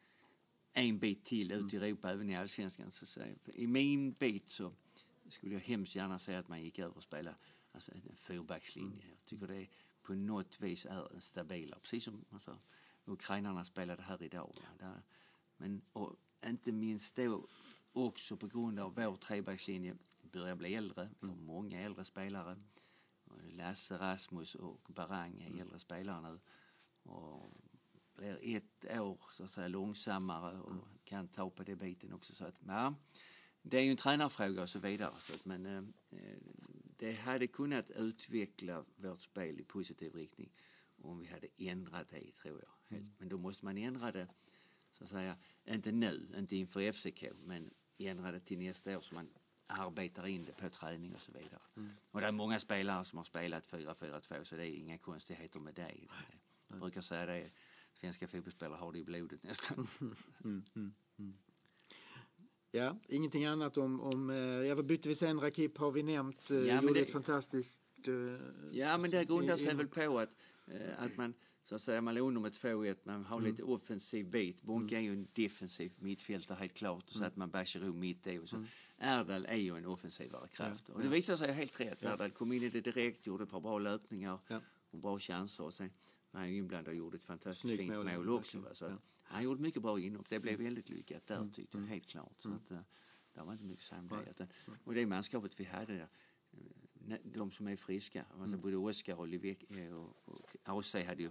en 0.73 0.99
bit 0.99 1.25
till 1.25 1.53
ut 1.53 1.75
i 1.75 1.77
Europa, 1.77 2.11
även 2.11 2.31
i 2.31 2.37
allsvenskan. 2.37 2.91
Så 2.91 3.07
säga. 3.07 3.35
I 3.55 3.67
min 3.67 4.13
bit 4.13 4.49
så 4.49 4.73
skulle 5.29 5.55
jag 5.55 5.61
hemskt 5.61 5.97
gärna 5.97 6.19
säga 6.19 6.39
att 6.39 6.49
man 6.49 6.63
gick 6.63 6.79
över 6.79 6.97
och 6.97 7.03
spela 7.03 7.35
alltså 7.73 7.93
en 7.93 8.17
fyrbackslinje. 8.17 9.05
Jag 9.09 9.25
tycker 9.25 9.47
det 9.47 9.67
på 10.03 10.15
något 10.15 10.61
vis 10.61 10.85
är 10.85 11.21
stabilare, 11.21 11.81
precis 11.81 12.05
som 12.05 12.25
alltså, 12.31 12.59
ukrainarna 13.05 13.65
spelade 13.65 14.03
här 14.03 14.23
idag. 14.23 14.57
Där, 14.79 15.03
men 15.57 15.83
och 15.93 16.17
inte 16.47 16.73
minst 16.73 17.17
då 17.17 17.47
också 17.93 18.37
på 18.37 18.47
grund 18.47 18.79
av 18.79 18.95
vår 18.95 19.17
trebackslinje 19.17 19.97
börjar 20.23 20.57
bli 20.57 20.75
äldre. 20.75 21.09
Vi 21.21 21.29
har 21.29 21.37
många 21.37 21.81
äldre 21.81 22.05
spelare. 22.05 22.57
Lasse, 23.51 23.99
Rasmus 23.99 24.55
och 24.55 24.91
Barang 24.95 25.41
är 25.41 25.61
äldre 25.61 25.79
spelare 25.79 26.21
nu. 26.21 26.41
Och 27.11 27.51
blir 28.15 28.57
ett 28.57 29.01
år 29.01 29.21
så 29.37 29.45
att 29.45 29.51
säga, 29.51 29.69
långsammare 29.69 30.61
och 30.61 30.85
kan 31.05 31.29
ta 31.29 31.51
på 31.51 31.63
det 31.63 31.77
biten 31.77 32.13
också. 32.13 32.35
Så 32.35 32.45
att, 32.45 32.61
ja, 32.67 32.95
det 33.63 33.79
är 33.79 33.83
ju 33.83 33.91
en 33.91 33.97
tränarfråga 33.97 34.63
och 34.63 34.69
så 34.69 34.79
vidare. 34.79 35.13
Så 35.27 35.35
att, 35.35 35.45
men 35.45 35.67
eh, 35.67 35.83
det 36.97 37.13
hade 37.13 37.47
kunnat 37.47 37.91
utveckla 37.91 38.85
vårt 38.97 39.21
spel 39.21 39.61
i 39.61 39.65
positiv 39.65 40.15
riktning 40.15 40.53
om 41.03 41.19
vi 41.19 41.27
hade 41.27 41.49
ändrat 41.59 42.09
det, 42.09 42.33
tror 42.33 42.61
jag. 42.61 42.97
Helt. 42.97 43.19
Men 43.19 43.29
då 43.29 43.39
måste 43.39 43.65
man 43.65 43.79
ändra 43.79 44.13
det, 44.13 44.29
så 44.93 45.05
att 45.05 45.11
säga, 45.11 45.37
inte 45.65 45.93
nu, 45.93 46.35
inte 46.39 46.57
inför 46.57 46.93
FCK, 46.93 47.25
men 47.45 47.71
ändra 47.99 48.33
det 48.33 48.41
till 48.41 48.59
nästa 48.59 48.97
år 48.97 49.01
så 49.01 49.15
man 49.15 49.31
arbetar 49.69 50.27
in 50.27 50.45
det 50.45 50.53
på 50.63 50.69
träning 50.71 51.15
och 51.15 51.21
så 51.21 51.33
vidare. 51.33 51.61
Och 52.11 52.21
det 52.21 52.27
är 52.27 52.33
många 52.33 52.61
spelare 52.61 53.05
som 53.05 53.17
har 53.19 53.25
spelat 53.25 53.67
4-4-2 53.69 54.45
så 54.45 54.57
det 54.57 54.63
är 54.67 54.75
inga 54.77 54.99
konstigheter 54.99 55.61
med 55.61 55.75
det. 55.75 55.95
Jag 56.69 56.79
brukar 56.81 57.01
säga 57.01 57.27
det, 57.27 57.51
svenska 58.01 58.29
fotbollsspelare 58.29 58.79
har 58.79 58.93
det 58.93 58.99
i 58.99 59.05
blodet 59.05 59.43
nästan. 59.43 59.89
Ja, 62.71 62.97
ingenting 63.09 63.45
annat 63.45 63.77
om, 63.79 64.01
om 64.01 64.31
eh, 64.31 64.37
ja, 64.37 64.75
vad 64.75 64.87
bytte 64.87 65.09
vi 65.09 65.15
sen? 65.15 65.41
Rakip 65.41 65.79
har 65.79 65.91
vi 65.91 66.03
nämnt, 66.03 66.51
eh, 66.51 66.57
Ja, 66.59 66.83
gjorde 66.83 66.95
det- 66.95 67.01
ett 67.01 67.11
fantastiskt... 67.11 67.81
eh, 68.07 68.15
Ja, 68.79 68.99
men 68.99 69.11
det 69.11 69.25
grundar 69.25 69.57
sig 69.57 69.75
väl 69.75 69.89
på 69.89 70.19
att, 70.19 70.37
att 70.99 71.17
man 71.17 71.35
så 71.69 71.75
att 71.75 71.81
säga, 71.83 72.01
man 72.01 72.15
låg 72.15 72.29
under 72.29 72.41
med 72.41 72.53
2-1, 72.53 72.97
man 73.05 73.25
har 73.25 73.41
lite 73.41 73.63
offensiv 73.63 74.31
bit. 74.31 74.63
Bonke 74.63 74.97
är 74.97 75.01
ju 75.01 75.13
en 75.13 75.27
defensiv 75.33 75.93
mittfältare 75.99 76.57
helt 76.61 76.75
klart, 76.75 77.09
så 77.11 77.25
att 77.25 77.37
man 77.37 77.51
Bachirou 77.51 77.93
mitt 77.93 78.27
i. 78.27 78.39
Och 78.39 78.49
så. 78.49 78.65
Erdal 78.99 79.47
är 79.47 79.57
ju 79.57 79.77
en 79.77 79.87
offensivare 79.87 80.49
kraft. 80.49 80.89
Och 80.89 81.03
det 81.03 81.09
visade 81.09 81.39
sig 81.39 81.53
helt 81.53 81.81
rätt. 81.81 82.03
Erdal 82.03 82.31
kom 82.31 82.53
in 82.53 82.63
i 82.63 82.69
det 82.69 82.81
direkt, 82.81 83.27
gjorde 83.27 83.45
ett 83.45 83.51
par 83.51 83.61
bra 83.61 83.79
löpningar 83.79 84.39
Ja. 84.49 84.61
och 84.91 84.99
bra 84.99 85.19
chanser. 85.19 85.65
Och 85.65 85.75
sen 85.75 85.91
var 86.31 86.41
han 86.41 86.49
inblandad 86.51 86.89
och 86.89 86.95
gjorde 86.95 87.17
ett 87.17 87.25
fantastiskt 87.25 87.61
Snyggt 87.61 87.79
fint 87.79 87.93
mål, 87.95 88.05
mål, 88.05 88.27
ja, 88.27 88.33
också. 88.33 88.59
Va? 88.59 88.69
Så 88.75 88.85
att 88.85 88.91
Ja. 88.91 88.99
Han 89.23 89.45
gjorde 89.45 89.63
mycket 89.63 89.83
bra 89.83 90.01
inhopp. 90.01 90.29
Det 90.29 90.39
blev 90.39 90.59
väldigt 90.59 90.89
lyckat 90.89 91.27
där 91.27 91.51
tyckte 91.55 91.79
jag, 91.79 91.85
helt 91.87 92.07
klart. 92.07 92.35
Så 92.39 92.49
att, 92.49 92.71
eh, 92.71 92.79
det 93.35 93.41
var 93.43 93.53
inte 93.53 93.65
mycket 93.65 93.93
att 93.93 94.09
det. 94.09 94.31
Utan- 94.31 94.49
Och 94.85 94.95
det 94.95 95.07
manskapet 95.07 95.61
vi 95.61 95.65
hade 95.65 95.93
där, 95.95 96.09
eh, 97.11 97.17
de 97.25 97.51
som 97.51 97.69
är 97.69 97.77
friska, 97.77 98.25
alltså 98.41 98.57
både 98.57 98.77
Oskar 98.77 99.17
och 99.17 99.29
Livek 99.29 99.65
och 99.93 100.17
AC 100.65 100.95
hade 101.05 101.23
ju 101.23 101.31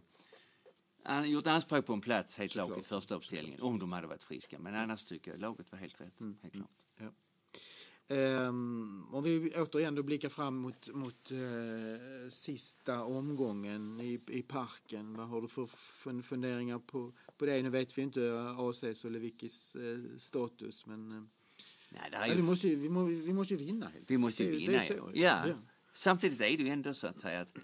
han 1.07 1.17
har 1.17 1.25
gjort 1.25 1.47
anspråk 1.47 1.85
på 1.85 1.93
en 1.93 2.01
plats 2.01 2.37
helt 2.37 2.51
klart 2.51 2.77
i 2.79 2.81
första 2.81 3.15
uppställningen 3.15 3.61
om 3.61 3.79
de 3.79 3.91
hade 3.91 4.07
varit 4.07 4.23
friska. 4.23 4.59
Men 4.59 4.75
annars 4.75 5.03
tycker 5.03 5.31
jag 5.31 5.41
laget 5.41 5.71
var 5.71 5.79
helt 5.79 6.01
rätt. 6.01 6.19
Helt 6.41 6.53
klart. 6.53 6.69
Ja. 6.99 7.11
Ehm, 8.15 9.05
om 9.11 9.23
vi 9.23 9.51
återigen 9.55 9.95
då 9.95 10.03
blickar 10.03 10.29
fram 10.29 10.55
mot, 10.55 10.87
mot 10.93 11.31
eh, 11.31 12.29
sista 12.29 13.03
omgången 13.03 13.99
i, 14.01 14.19
i 14.27 14.41
parken. 14.41 15.13
Vad 15.17 15.27
har 15.27 15.41
du 15.41 15.47
för 15.47 15.65
fun- 15.65 16.21
funderingar 16.21 16.79
på, 16.79 17.13
på 17.37 17.45
det? 17.45 17.61
Nu 17.63 17.69
vet 17.69 17.97
vi 17.97 18.01
inte 18.01 18.21
ACs 18.57 19.05
och 19.05 19.11
Levickis 19.11 19.75
eh, 19.75 19.97
status 20.17 20.85
men 20.85 21.11
eh, 21.11 21.23
Nej, 21.89 22.01
det 22.11 22.17
är 22.17 22.27
ju 22.27 22.35
vi, 22.35 22.41
måste, 22.41 22.67
ju- 22.67 22.75
vi, 22.75 22.89
må, 22.89 23.03
vi 23.03 23.33
måste 23.33 23.53
ju 23.53 23.57
vinna. 23.65 23.87
Helt. 23.87 24.11
Vi 24.11 24.17
måste 24.17 24.43
ju 24.43 24.51
Det- 24.51 24.57
vinna. 24.57 24.71
det 24.71 24.89
är 24.89 24.97
ja. 25.13 25.47
ja. 25.47 25.55
Samtidigt 25.93 26.41
är 26.41 26.57
det 26.57 26.63
ju 26.63 26.69
ändå 26.69 26.93
så 26.93 27.07
att 27.07 27.19
säga 27.19 27.41
att 27.41 27.57
eh, 27.57 27.63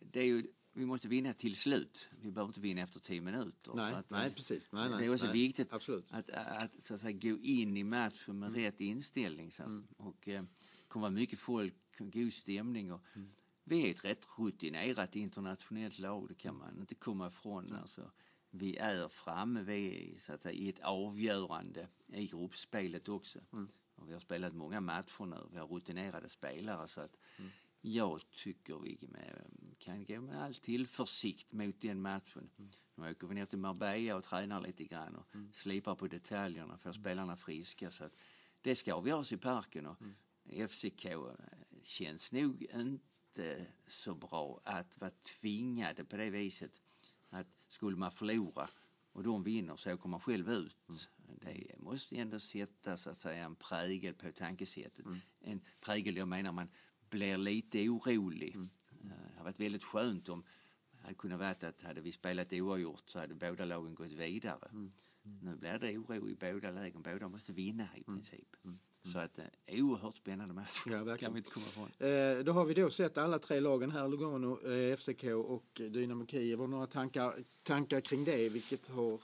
det 0.00 0.20
är 0.20 0.24
ju, 0.24 0.46
vi 0.76 0.86
måste 0.86 1.08
vinna 1.08 1.32
till 1.32 1.56
slut. 1.56 2.08
Vi 2.20 2.30
behöver 2.30 2.48
inte 2.48 2.60
vinna 2.60 2.80
efter 2.80 3.00
tio 3.00 3.20
minuter. 3.20 3.72
Nej, 3.74 3.94
att, 3.94 4.10
nej, 4.10 4.26
eh, 4.26 4.32
precis. 4.32 4.72
Nej, 4.72 4.88
nej, 4.90 4.98
det 4.98 5.04
är 5.04 5.12
också 5.12 5.24
nej. 5.26 5.32
viktigt 5.34 5.72
Absolut. 5.72 6.06
att, 6.10 6.30
att, 6.30 6.84
så 6.84 6.94
att 6.94 7.00
säga, 7.00 7.12
gå 7.12 7.38
in 7.38 7.76
i 7.76 7.84
matchen 7.84 8.38
med 8.38 8.54
rätt 8.54 8.80
inställning. 8.80 9.50
Så 9.50 9.62
att, 9.62 9.68
Mm. 9.68 9.86
Och 9.96 10.28
eh, 10.28 10.42
kommer 10.88 11.02
vara 11.02 11.10
mycket 11.10 11.38
folk, 11.38 11.74
god 11.98 12.32
stämning. 12.32 12.92
Och, 12.92 13.00
Mm. 13.14 13.28
Vi 13.68 13.86
är 13.86 13.90
ett 13.90 14.04
rätt 14.04 14.26
rutinerat 14.38 15.16
internationellt 15.16 15.98
lag, 15.98 16.28
det 16.28 16.34
kan 16.34 16.58
man 16.58 16.80
inte 16.80 16.94
komma 16.94 17.26
ifrån. 17.26 17.74
Alltså, 17.74 18.10
vi 18.50 18.76
är 18.76 19.08
framme 19.08 19.62
vi 19.62 20.12
är, 20.14 20.20
så 20.20 20.32
att 20.32 20.42
säga, 20.42 20.52
i 20.52 20.68
ett 20.68 20.78
avgörande 20.82 21.88
i 22.12 22.26
gruppspelet 22.26 23.08
också. 23.08 23.38
Mm. 23.52 23.68
Och 23.94 24.08
vi 24.08 24.12
har 24.12 24.20
spelat 24.20 24.54
många 24.54 24.80
matcher 24.80 25.24
nu, 25.26 25.36
vi 25.52 25.58
har 25.58 25.66
rutinerade 25.66 26.28
spelare. 26.28 26.88
så 26.88 27.00
att 27.00 27.18
Jag 27.88 28.30
tycker 28.30 28.78
vi 28.78 28.98
kan 29.78 30.04
gå 30.04 30.20
med 30.20 30.42
all 30.42 30.54
tillförsikt 30.54 31.52
mot 31.52 31.80
den 31.80 32.02
matchen. 32.02 32.50
Nu 32.94 33.10
åker 33.10 33.26
vi 33.26 33.34
ner 33.34 33.46
till 33.46 33.58
Marbella 33.58 34.16
och 34.16 34.24
tränar 34.24 34.60
lite 34.60 34.84
grann 34.84 35.16
och 35.16 35.56
slipar 35.56 35.94
på 35.94 36.06
detaljerna, 36.06 36.78
får 36.78 36.92
spelarna 36.92 37.36
friska. 37.36 37.90
Så 37.90 38.04
att 38.04 38.22
det 38.60 38.74
ska 38.74 38.94
avgöras 38.94 39.32
i 39.32 39.36
parken. 39.36 39.86
Och 39.86 39.96
FCK 40.70 41.04
eh, 41.04 41.30
känns 41.82 42.32
nog 42.32 42.62
inte 42.62 43.66
så 43.88 44.14
bra 44.14 44.60
att 44.64 45.00
vara 45.00 45.10
tvingade 45.10 46.04
på 46.04 46.16
det 46.16 46.30
viset 46.30 46.80
att 47.30 47.58
skulle 47.68 47.96
man 47.96 48.12
förlora 48.12 48.66
och 49.12 49.22
de 49.22 49.42
vinner 49.42 49.76
så 49.76 49.94
åker 49.94 50.08
man 50.08 50.20
själv 50.20 50.48
ut. 50.48 50.76
Det 51.40 51.78
måste 51.78 52.16
ändå 52.16 52.40
sätta 52.40 52.96
så 52.96 53.10
att 53.10 53.18
säga, 53.18 53.44
en 53.44 53.56
prägel 53.56 54.14
på 54.14 54.32
tankesättet. 54.32 55.06
En 55.40 55.60
prägel, 55.80 56.16
jag 56.16 56.28
menar 56.28 56.52
man 56.52 56.68
blir 57.10 57.36
lite 57.36 57.88
orolig. 57.88 58.56
Eh, 58.56 58.62
Det 59.00 59.36
har 59.36 59.44
varit 59.44 59.60
väldigt 59.60 59.84
skönt 59.84 60.28
om 60.28 60.44
hade 61.02 61.14
kunnat 61.14 61.38
vara 61.38 61.50
att 61.50 61.80
hade 61.82 62.00
vi 62.00 62.12
spelat 62.12 62.52
oavgjort 62.52 63.02
så 63.06 63.18
hade 63.18 63.34
båda 63.34 63.64
lagen 63.64 63.94
gått 63.94 64.12
vidare. 64.12 64.68
Nu 65.42 65.56
blir 65.56 65.78
det 65.78 65.98
oro 65.98 66.28
i 66.28 66.34
båda 66.34 66.70
lägen, 66.70 67.02
båda 67.02 67.28
måste 67.28 67.52
vinna 67.52 67.88
i 67.96 68.04
princip. 68.04 68.56
Så 69.12 69.18
att 69.18 69.38
eh, 69.38 69.44
oerhört 69.84 70.16
spännande 70.16 70.54
match. 70.54 70.82
Ja, 70.86 70.92
verkligen. 70.92 71.18
kan 71.18 71.32
vi 71.32 71.38
inte 71.38 71.50
komma 71.50 71.66
ifrån. 71.66 71.90
Eh, 72.08 72.44
då 72.44 72.52
har 72.52 72.64
vi 72.64 72.74
då 72.74 72.90
sett 72.90 73.18
alla 73.18 73.38
tre 73.38 73.60
lagen 73.60 73.90
här, 73.90 74.08
Lugano, 74.08 74.70
eh, 74.70 74.96
FCK 74.96 75.24
och 75.24 75.66
Dynamo 75.74 76.26
Kiev. 76.26 76.68
Några 76.68 76.86
tankar, 76.86 77.34
tankar 77.62 78.00
kring 78.00 78.24
det? 78.24 78.48
Vilket 78.48 78.86
har... 78.86 79.20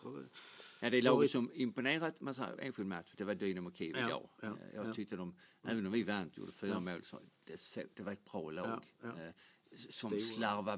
Ja, 0.84 0.90
det 0.90 0.98
är 0.98 1.02
laget 1.02 1.30
som 1.30 1.50
imponerat 1.54 2.20
här 2.38 2.56
enskild 2.60 2.88
match, 2.88 3.14
det 3.16 3.24
var 3.24 3.34
Dynamo 3.34 3.70
Kiev 3.72 3.96
Ja, 3.96 4.06
idag. 4.06 4.28
ja, 4.42 4.48
Eh, 4.48 4.54
jag 4.74 4.86
ja. 4.88 4.92
tyckte 4.94 5.16
de, 5.16 5.34
även 5.62 5.86
om 5.86 5.92
vi 5.92 6.02
vann 6.02 6.28
och 6.28 6.38
gjorde 6.38 6.52
fyra 6.52 6.70
Ja. 6.70 6.80
mål, 6.80 7.02
så 7.04 7.20
det, 7.44 7.86
det 7.96 8.02
var 8.02 8.12
ett 8.12 8.24
bra 8.24 8.50
lag. 8.50 8.84
Eh, 9.04 9.10
Som 9.90 10.10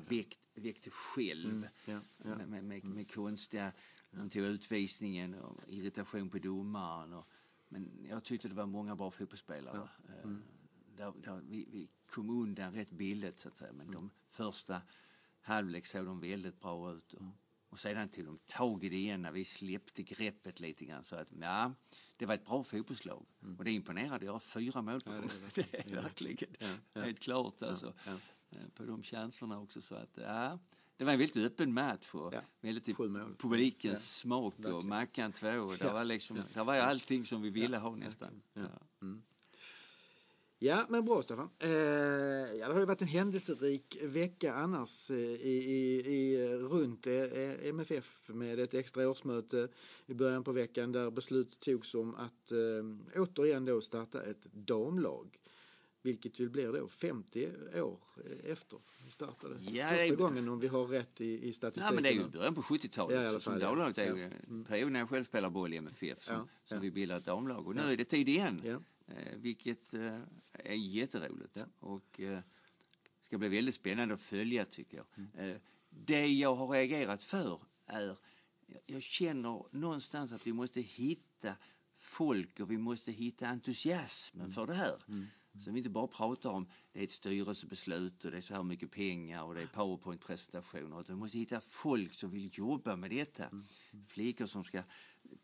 väck, 0.09 0.39
väckte 0.55 0.91
själv 0.91 1.67
Mm. 1.87 2.01
Med, 2.19 2.49
med, 2.49 2.65
med, 2.65 2.85
med 2.85 3.11
konstiga, 3.15 3.73
de 4.11 4.29
tog 4.31 4.43
utvisningen 4.43 5.35
och 5.35 5.61
irritation 5.69 6.31
på 6.31 6.39
domaren. 6.39 7.13
Och, 7.13 7.25
men 7.69 8.07
jag 8.09 8.25
tyckte 8.25 8.49
det 8.49 8.55
var 8.55 8.67
många 8.67 8.97
bra 8.97 9.11
fotbollsspelare. 9.11 9.89
Eh, 10.09 10.25
Mm. 10.25 10.43
Där, 10.97 11.13
där 11.25 11.41
vi, 11.49 11.69
vi 11.73 11.91
kom 12.07 12.31
undan 12.31 12.73
rätt 12.75 12.91
billigt 12.91 13.39
så 13.39 13.49
att 13.49 13.57
säga, 13.57 13.73
men 13.73 13.91
de 13.91 14.11
första 14.29 14.83
halvlek 15.41 15.87
såg 15.87 16.07
de 16.07 16.21
väldigt 16.21 16.61
bra 16.61 16.93
ut. 16.93 17.13
Och, 17.13 17.23
och 17.75 17.81
sedan 17.81 18.09
tog 18.09 18.25
de 18.25 18.39
tag 18.47 18.85
i 18.85 18.89
det 18.89 18.97
igen 18.97 19.23
när 19.23 19.33
vi 19.33 19.45
släppte 19.45 20.03
greppet 20.03 20.61
lite 20.61 20.85
grann. 20.85 21.05
Så 21.05 21.17
att, 21.17 21.33
ja, 21.41 21.73
det 22.17 22.27
var 22.27 22.35
ett 22.35 22.45
bra 22.45 22.65
fotbollslag. 22.65 23.27
Och 23.59 23.65
det 23.65 23.71
imponerade 23.73 24.15
att 24.17 24.23
göra 24.23 24.41
fyra 24.41 24.83
mål 24.83 25.01
på 25.01 25.13
Ja, 25.13 25.17
dem. 25.21 25.31
det 25.55 25.61
är 25.61 25.67
Det 25.73 25.91
det. 25.91 25.97
är 25.99 26.03
verkligen 26.03 26.51
Ja, 26.59 26.67
ja. 26.93 27.01
helt 27.03 27.21
klart 27.21 27.63
alltså. 27.63 27.93
Eh, 28.51 28.59
På 28.75 28.85
de 28.85 29.03
chanserna 29.03 29.61
också. 29.61 29.81
Så 29.81 29.95
att, 29.95 30.11
ja, 30.17 30.59
det 30.97 31.05
var 31.05 31.13
en 31.13 31.19
väldigt 31.19 31.37
öppen 31.53 31.73
match 31.75 32.11
och 32.15 32.35
Ja, 32.35 32.41
väldigt 32.61 32.97
publikens 33.39 34.17
smak 34.17 34.59
och. 34.59 34.85
Mackan 34.85 35.33
två. 35.33 35.49
Och 35.49 35.77
det 35.79 35.85
Ja, 35.85 35.93
var, 35.93 36.05
liksom, 36.05 36.39
det 36.55 36.63
var 36.63 36.77
allting 36.77 37.25
som 37.25 37.43
vi 37.43 37.51
ville 37.51 37.79
ha 37.79 37.97
nästan. 37.97 38.43
Ja. 38.55 38.63
Ja. 40.65 40.87
Men 40.89 41.05
bra 41.05 41.23
Staffan. 41.23 41.49
Eh, 41.59 41.71
ja, 41.71 42.67
det 42.69 42.73
har 42.73 42.81
ju 42.81 42.87
varit 42.87 43.03
en 43.03 43.09
händelserik 43.09 43.99
vecka 44.03 44.55
annars 44.55 45.11
eh, 45.11 45.17
i, 45.17 45.65
i, 45.65 46.01
i, 46.15 46.49
runt 46.57 47.07
eh, 47.07 47.69
MFF 47.69 48.29
med 48.29 48.61
ett 48.61 48.75
extra 48.75 49.09
årsmöte 49.09 49.69
i 50.07 50.15
början 50.15 50.45
på 50.45 50.53
veckan 50.53 50.93
där 50.93 51.11
beslut 51.11 51.61
togs 51.61 51.95
om 51.95 52.15
att 52.15 52.53
eh, 52.53 53.23
återigen 53.23 53.65
då 53.65 53.81
starta 53.81 54.23
ett 54.23 54.47
damlag. 54.53 55.39
Vilket 56.03 56.39
ju 56.39 56.49
blir 56.49 56.73
då 56.73 56.89
50 56.89 57.49
år 57.83 57.99
eh, 58.25 58.53
efter 58.53 58.79
vi 59.05 59.11
startade. 59.11 59.55
Ja, 59.61 59.87
Första 59.89 60.05
är- 60.05 60.17
gången 60.17 60.49
om 60.49 60.61
vi 60.61 60.67
har 60.69 60.87
rätt 60.87 61.21
i, 61.21 61.49
i 61.49 61.53
statistiken. 61.53 61.87
Ja, 61.89 61.95
men 61.95 62.03
det 62.03 62.09
är 62.09 62.13
ju 62.13 62.29
början 62.29 62.55
på 62.55 62.63
70-talet. 62.63 63.23
Ja, 63.23 63.31
så 63.31 63.41
som 63.41 63.59
damlaget 63.59 63.99
är 63.99 64.17
ju 64.17 64.23
Ja. 64.23 64.29
en 64.49 64.65
period 64.65 64.93
när 64.93 65.01
jag 65.01 65.09
själv 65.09 65.25
spelar 65.25 65.51
boll 65.51 65.75
i 65.75 65.77
MFF 65.77 66.25
som, 66.25 66.35
Ja, 66.35 66.47
som 66.65 66.81
vi 66.81 66.91
bildar 66.91 67.17
ett 67.17 67.25
damlag. 67.27 67.67
Och 67.67 67.77
nu 67.77 67.83
är 67.83 67.97
det 67.97 68.05
tid 68.05 68.29
igen. 68.29 68.61
Eh, 69.07 69.37
vilket 69.39 69.95
eh, 69.95 70.21
är 70.53 70.75
jätteroligt. 70.75 71.57
Och 71.81 72.21
eh, 72.21 72.39
ska 73.21 73.39
bli 73.39 73.49
väldigt 73.49 73.75
spännande 73.75 74.15
att 74.15 74.23
följa 74.23 74.65
tycker 74.65 74.97
jag. 74.97 75.07
Mm. 75.39 75.59
Det 75.91 76.27
jag 76.27 76.55
har 76.57 76.69
reagerat 76.69 77.23
för 77.23 77.61
är, 77.87 78.17
jag- 78.87 79.03
känner 79.03 79.77
någonstans 79.77 80.33
att 80.33 80.47
vi 80.47 80.53
måste 80.53 80.81
hitta 80.81 81.57
folk 81.95 82.61
och 82.61 82.71
vi 82.71 82.79
måste 82.79 83.13
hitta 83.13 83.47
entusiasmen 83.49 84.53
för 84.53 84.67
det 84.67 84.75
här. 84.75 84.99
Så 85.65 85.71
vi 85.71 85.79
inte 85.79 85.91
bara 85.91 86.07
pratar 86.07 86.51
om 86.51 86.69
det 86.93 87.01
är 87.01 87.05
ett 87.05 87.11
styrelsebeslut 87.11 88.25
och 88.25 88.31
det 88.31 88.37
är 88.37 88.41
så 88.41 88.55
här 88.55 88.63
mycket 88.63 88.91
pengar 88.91 89.43
och 89.43 89.55
det 89.55 89.63
är 89.63 89.67
powerpoint-presentationer. 89.67 91.01
Utan 91.01 91.17
vi 91.17 91.21
måste 91.21 91.39
hitta 91.39 91.61
folk 91.61 92.15
som 92.15 92.31
vill 92.31 92.51
jobba 92.59 92.97
med 92.97 93.11
detta. 93.11 93.51
Flickor 94.09 94.47
som 94.47 94.65
ska 94.65 94.83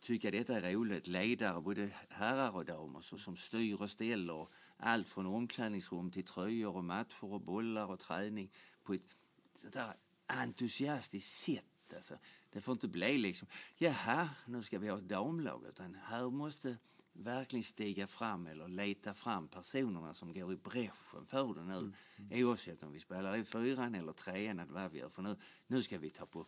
tycka 0.01 0.31
detta 0.31 0.57
är 0.57 0.73
roligt. 0.73 1.07
Ledare, 1.07 1.61
både 1.61 1.91
herrar 2.09 2.57
och 2.57 2.65
damer, 2.65 3.01
så, 3.01 3.19
som 3.19 3.37
styr 3.37 3.83
och 3.83 3.91
ställer. 3.91 4.47
Allt 4.77 5.09
från 5.09 5.27
omklädningsrum 5.27 6.11
till 6.11 6.25
tröjor 6.25 6.77
och 6.77 6.85
matcher 6.85 7.25
och 7.25 7.41
bollar 7.41 7.91
och 7.91 7.99
träning 7.99 8.51
på 8.83 8.95
ett 8.95 9.17
sådär 9.55 9.95
entusiastiskt 10.27 11.39
sätt. 11.39 11.65
Alltså, 11.95 12.15
det 12.51 12.61
får 12.61 12.73
inte 12.73 12.89
bli 12.89 13.19
liksom, 13.19 13.49
jaha, 13.79 14.29
nu 14.47 14.63
ska 14.63 14.79
vi 14.79 14.89
ha 14.89 14.99
ett 14.99 15.09
damlag. 15.09 15.65
Utan 15.69 15.95
här 15.95 16.31
måste 16.31 16.77
verkligen 17.13 17.63
stiga 17.63 18.07
fram 18.07 18.47
eller 18.47 18.69
leta 18.69 19.15
fram 19.15 19.49
personerna 19.49 20.15
som 20.15 20.33
går 20.33 20.53
i 20.53 20.57
bräschen 20.57 21.27
för 21.27 21.55
det 21.55 21.65
nu. 21.65 21.93
Oavsett 22.45 22.83
om 22.83 22.93
vi 22.93 23.01
spelar 23.01 23.37
i 23.37 23.45
fyran 23.45 23.95
eller 23.95 24.13
trean 24.13 24.59
eller 24.59 24.73
vad 24.73 24.93
vi 24.93 24.99
gör. 24.99 25.09
För 25.09 25.23
nu, 25.23 25.37
nu 25.67 25.83
ska 25.83 25.99
vi 25.99 26.11
ta 26.11 26.27
på 26.27 26.47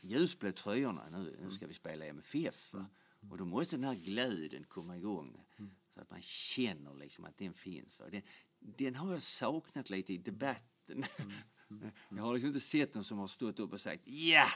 ljusblå 0.00 0.52
tröjorna. 0.52 1.02
Nu, 1.12 1.36
nu 1.42 1.50
ska 1.50 1.66
vi 1.66 1.74
spela 1.74 2.04
MFF. 2.04 2.72
Va? 2.72 2.86
Och 3.30 3.38
då 3.38 3.44
måste 3.44 3.76
den 3.76 3.84
här 3.84 3.94
glöden 3.94 4.64
komma 4.64 4.96
igång. 4.96 5.44
Så 5.94 6.00
att 6.00 6.10
man 6.10 6.22
känner 6.22 6.94
liksom 6.94 7.24
att 7.24 7.38
den 7.38 7.52
finns. 7.52 7.98
Va? 7.98 8.04
Den, 8.10 8.22
den 8.58 8.94
har 8.94 9.12
jag 9.12 9.22
saknat 9.22 9.90
lite 9.90 10.12
i 10.12 10.18
debatten. 10.18 11.04
Jag 12.10 12.22
har 12.22 12.32
liksom 12.32 12.48
inte 12.48 12.60
sett 12.60 12.94
någon 12.94 13.04
som 13.04 13.18
har 13.18 13.28
stått 13.28 13.60
upp 13.60 13.72
och 13.72 13.80
sagt 13.80 14.08
ja, 14.08 14.46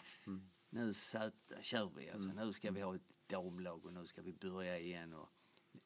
nu 0.70 0.94
söta, 0.94 1.62
kör 1.62 1.90
vi. 1.96 2.10
Alltså, 2.10 2.28
Nu 2.28 2.52
ska 2.52 2.70
vi 2.70 2.80
ha 2.80 2.94
ett 2.94 3.12
damlag 3.26 3.84
och 3.84 3.92
nu 3.92 4.06
ska 4.06 4.22
vi 4.22 4.32
börja 4.32 4.78
igen 4.78 5.14
och, 5.14 5.28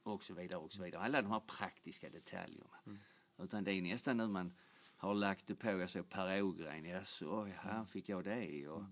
och 0.02 0.23
så 0.23 0.35
vidare 0.35 0.61
och 0.61 0.73
så 0.73 0.83
vidare. 0.83 1.02
Alla 1.02 1.23
de 1.23 1.31
här 1.31 1.40
praktiska 1.40 2.11
detaljerna. 2.11 2.76
Mm. 2.87 2.99
Utan 3.38 3.64
det 3.64 3.73
är 3.73 3.83
nästan 3.83 4.16
nu 4.16 4.26
man 4.26 4.55
har 4.97 5.14
lagt 5.14 5.47
det 5.47 5.55
på, 5.55 5.66
jag 5.66 5.90
såg 5.90 6.09
Per 6.09 6.43
Ågren, 6.43 6.85
ja, 6.85 7.05
så 7.05 7.45
här 7.45 7.85
fick 7.85 8.09
jag 8.09 8.25
det 8.25 8.69
och 8.69 8.85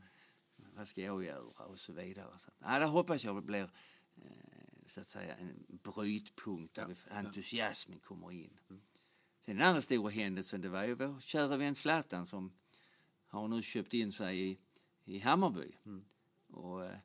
vad 0.77 0.89
ska 0.89 1.01
jag 1.01 1.25
göra 1.25 1.65
och 1.65 1.79
så 1.79 1.93
vidare. 1.93 2.39
Så, 2.39 2.49
att, 2.49 2.55
ja, 2.59 2.79
det 2.79 2.87
hoppas 2.87 3.25
jag 3.25 3.45
blir 3.45 3.71
eh, 4.17 4.31
så 4.87 5.01
att 5.01 5.07
säga 5.07 5.35
en 5.35 5.79
brytpunkt 5.83 6.75
där 6.75 6.97
ja, 7.11 7.15
entusiasmen 7.15 7.99
kommer 7.99 8.33
in. 8.33 8.59
Mm. 8.71 8.83
Sen 9.45 9.57
den 9.57 9.67
andra 9.67 9.83
stora 9.83 10.11
händelsen 10.11 10.61
det 10.61 10.69
var 10.69 10.85
ju 10.85 10.95
vår 10.95 11.21
kära 11.21 11.57
vän 11.57 11.75
Zlatan 11.75 12.27
som 12.27 12.53
har 13.27 13.49
nu 13.49 13.63
köpt 13.63 13.95
in 13.95 14.13
sig 14.13 14.51
i, 14.51 14.59
i 15.05 15.19
Hammarby. 15.19 15.73
Mm. 15.87 16.05
Och, 16.49 16.85
eh, 16.85 16.99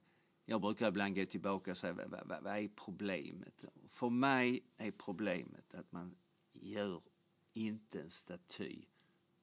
jag 0.46 0.62
brukar 0.62 0.88
ibland 0.88 1.16
gå 1.16 1.26
tillbaka 1.26 1.72
och 1.72 1.78
säga 1.78 1.94
vad, 1.94 2.10
vad, 2.10 2.44
vad 2.44 2.58
är 2.58 2.68
problemet? 2.68 3.64
För 3.88 4.10
mig 4.10 4.64
är 4.78 4.92
problemet 4.92 5.74
att 5.74 5.92
man 5.92 6.16
gör 6.54 7.02
inte 7.54 8.02
en 8.02 8.10
staty 8.10 8.86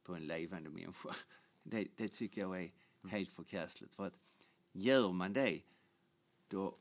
på 0.02 0.14
en 0.14 0.26
levande 0.26 0.70
människa. 0.70 1.08
Det, 1.68 1.88
det 1.96 2.08
tycker 2.08 2.40
jag 2.40 2.62
är 2.62 2.72
helt 3.08 3.32
förkastligt. 3.32 3.94
För 3.94 4.06
att 4.06 4.18
gör 4.72 5.12
man 5.12 5.32
det, 5.32 5.62
då 6.48 6.76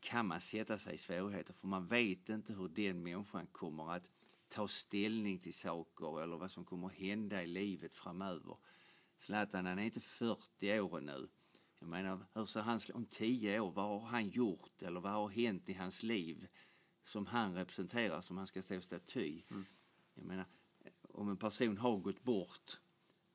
kan 0.00 0.26
man 0.26 0.40
sätta 0.40 0.78
sig 0.78 0.94
i 0.94 0.98
svårigheter 0.98 1.52
för 1.52 1.66
man 1.66 1.86
vet 1.86 2.28
inte 2.28 2.52
hur 2.52 2.68
den 2.68 3.02
människan 3.02 3.46
kommer 3.46 3.92
att 3.92 4.10
ta 4.48 4.68
ställning 4.68 5.38
till 5.38 5.54
saker 5.54 6.22
eller 6.22 6.36
vad 6.36 6.50
som 6.50 6.64
kommer 6.64 6.86
att 6.86 6.94
hända 6.94 7.42
i 7.42 7.46
livet 7.46 7.94
framöver. 7.94 8.56
Zlatan 9.18 9.66
han 9.66 9.78
är 9.78 9.82
inte 9.82 10.00
40 10.00 10.80
år 10.80 11.00
nu. 11.00 11.28
Jag 11.78 11.88
menar, 11.88 12.20
hur 12.34 12.46
ser 12.46 12.60
han 12.60 12.80
om 12.94 13.06
10 13.06 13.60
år, 13.60 13.72
vad 13.72 13.84
har 13.84 14.08
han 14.08 14.28
gjort 14.28 14.82
eller 14.82 15.00
vad 15.00 15.12
har 15.12 15.28
hänt 15.28 15.68
i 15.68 15.72
hans 15.72 16.02
liv 16.02 16.48
som 17.04 17.26
han 17.26 17.54
representerar, 17.54 18.20
som 18.20 18.36
han 18.36 18.46
ska 18.46 18.62
stå 18.62 18.80
staty? 18.80 19.42
Mm. 19.50 19.64
Jag 20.14 20.24
menar, 20.24 20.46
om 21.02 21.28
en 21.28 21.36
person 21.36 21.78
har 21.78 21.96
gått 21.96 22.22
bort, 22.22 22.78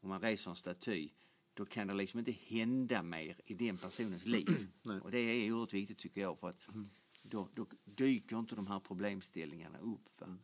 om 0.02 0.10
man 0.10 0.22
reser 0.22 0.50
en 0.50 0.56
staty, 0.56 1.10
då 1.54 1.66
kan 1.66 1.88
det 1.88 1.94
liksom 1.94 2.20
inte 2.20 2.32
hända 2.32 3.04
mer 3.04 3.42
i 3.46 3.54
den 3.54 3.78
personens 3.78 4.26
liv. 4.26 4.68
och 5.04 5.12
det 5.12 5.18
är 5.18 5.52
oerhört 5.52 5.74
viktigt 5.74 5.98
tycker 5.98 6.22
jag 6.22 6.40
för 6.40 6.50
att 6.50 6.68
mm. 6.74 6.90
då, 7.24 7.50
då 7.54 7.66
dyker 7.86 8.40
inte 8.40 8.56
de 8.56 8.68
här 8.68 8.80
problemställningarna 8.80 9.80
upp. 9.80 10.20
Va? 10.20 10.28
Mm. 10.28 10.40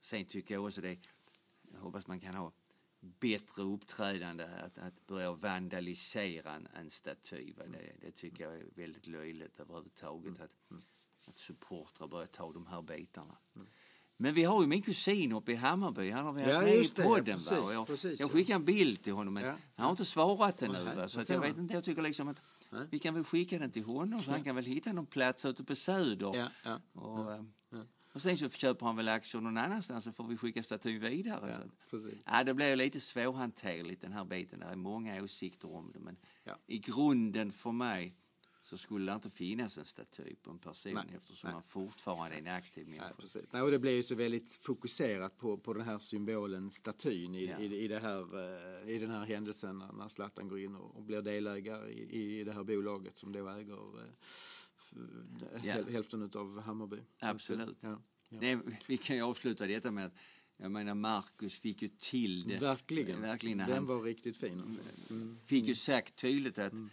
Sen 0.00 0.24
tycker 0.24 0.54
jag 0.54 0.64
också 0.64 0.80
det, 0.80 0.98
jag 1.72 1.80
hoppas 1.80 2.06
man 2.06 2.20
kan 2.20 2.34
ha 2.34 2.52
bättre 3.00 3.62
uppträdande, 3.62 4.44
att, 4.44 4.78
att 4.78 5.06
börja 5.06 5.32
vandalisera 5.32 6.54
en, 6.54 6.66
en 6.66 6.90
staty. 6.90 7.52
Det, 7.52 7.96
det 8.00 8.10
tycker 8.10 8.44
jag 8.44 8.54
är 8.54 8.66
väldigt 8.74 9.06
löjligt 9.06 9.60
överhuvudtaget 9.60 10.38
mm. 10.38 10.42
att, 10.42 11.28
att 11.28 11.36
supportrar 11.36 12.08
börjar 12.08 12.26
ta 12.26 12.52
de 12.52 12.66
här 12.66 12.82
bitarna. 12.82 13.38
Mm. 13.56 13.68
Men 14.16 14.34
vi 14.34 14.44
har 14.44 14.60
ju 14.62 14.66
min 14.66 14.82
kusin 14.82 15.32
uppe 15.32 15.52
i 15.52 15.54
Hammarby, 15.54 16.10
han 16.10 16.24
har 16.24 16.32
varit 16.32 16.48
ja, 16.48 16.60
med 16.60 16.74
i 16.74 16.88
podden. 16.88 17.40
Ja, 17.50 17.50
precis, 17.50 17.74
jag, 17.74 17.86
precis, 17.86 18.20
jag 18.20 18.30
skickade 18.30 18.54
en 18.54 18.64
bild 18.64 19.02
till 19.02 19.12
honom, 19.12 19.34
men 19.34 19.44
ja. 19.44 19.54
han 19.76 19.84
har 19.84 19.90
inte 19.90 20.04
svarat 20.04 20.62
ännu. 20.62 20.84
Va? 20.84 21.08
Så 21.08 21.20
att 21.20 21.28
jag 21.28 21.40
vet 21.40 21.58
inte, 21.58 21.74
jag 21.74 21.84
tycker 21.84 22.02
liksom 22.02 22.28
att 22.28 22.40
Nej. 22.70 22.86
vi 22.90 22.98
kan 22.98 23.14
väl 23.14 23.24
skicka 23.24 23.58
den 23.58 23.70
till 23.70 23.84
honom 23.84 24.22
så 24.22 24.30
han 24.30 24.44
kan 24.44 24.54
väl 24.54 24.64
hitta 24.64 24.92
någon 24.92 25.06
plats 25.06 25.44
ute 25.44 25.64
på 25.64 25.76
Söder. 25.76 26.50
Ja, 26.64 26.80
och, 26.92 27.32
eh, 27.32 27.40
och 28.12 28.22
sen 28.22 28.38
så 28.38 28.48
köper 28.48 28.86
han 28.86 28.96
väl 28.96 29.08
aktier 29.08 29.40
någon 29.40 29.56
annanstans 29.56 30.04
så 30.04 30.12
får 30.12 30.24
vi 30.24 30.36
skicka 30.36 30.62
statyn 30.62 31.00
vidare. 31.00 31.56
Ja, 31.90 31.98
så. 31.98 32.08
ja, 32.24 32.44
det 32.44 32.54
blir 32.54 32.76
lite 32.76 33.00
svårhanterligt 33.00 34.00
den 34.00 34.12
här 34.12 34.24
biten. 34.24 34.58
Det 34.58 34.66
är 34.66 34.76
många 34.76 35.22
åsikter 35.22 35.76
om 35.76 35.90
det 35.92 36.00
men 36.00 36.16
i 36.66 36.78
grunden 36.78 37.52
för 37.52 37.72
mig 37.72 38.12
så 38.64 38.76
skulle 38.76 39.12
det 39.12 39.14
inte 39.14 39.30
finnas 39.30 39.78
en 39.78 39.84
staty 39.84 40.34
på 40.42 40.50
en 40.50 40.58
person 40.58 40.94
nej, 40.94 41.04
eftersom 41.16 41.46
nej. 41.46 41.52
man 41.52 41.62
fortfarande 41.62 42.36
är 42.36 42.38
en 42.38 42.46
aktiv 42.46 42.86
människa. 42.86 43.04
Nej, 43.04 43.14
precis. 43.18 43.42
Nej, 43.50 43.62
och 43.62 43.70
det 43.70 43.78
blir 43.78 43.92
ju 43.92 44.02
så 44.02 44.14
väldigt 44.14 44.54
fokuserat 44.54 45.36
på, 45.36 45.58
på 45.58 45.74
den 45.74 45.82
här 45.82 45.98
symbolen, 45.98 46.70
statyn 46.70 47.34
i, 47.34 47.46
ja. 47.46 47.58
i, 47.58 47.84
i, 47.84 47.88
det 47.88 47.98
här, 47.98 48.20
eh, 48.20 48.94
i 48.94 48.98
den 48.98 49.10
här 49.10 49.24
händelsen 49.24 49.82
när 49.92 50.08
Zlatan 50.08 50.48
går 50.48 50.58
in 50.58 50.74
och, 50.74 50.96
och 50.96 51.02
blir 51.02 51.22
delägare 51.22 51.92
i, 51.92 52.40
i 52.40 52.44
det 52.44 52.52
här 52.52 52.64
bolaget 52.64 53.16
som 53.16 53.32
då 53.32 53.48
äger 53.48 54.00
eh, 54.00 55.64
ja. 55.64 55.74
hälften 55.90 56.30
av 56.34 56.60
Hammarby. 56.60 56.98
Absolut. 57.20 57.76
Ja. 57.80 58.00
Det, 58.28 58.60
vi 58.86 58.96
kan 58.96 59.16
ju 59.16 59.22
avsluta 59.22 59.66
detta 59.66 59.90
med 59.90 60.06
att 60.06 60.14
jag 60.56 60.70
menar 60.70 60.94
Marcus 60.94 61.54
fick 61.54 61.82
ju 61.82 61.88
till 61.88 62.48
det. 62.48 62.58
Verkligen. 62.58 63.20
Verkligen 63.20 63.58
Den 63.58 63.70
han, 63.70 63.86
var 63.86 64.02
riktigt 64.02 64.36
fin. 64.36 64.78
Mm. 65.10 65.36
Fick 65.46 65.66
ju 65.66 65.74
sagt 65.74 66.16
tydligt 66.16 66.58
att 66.58 66.72
mm 66.72 66.90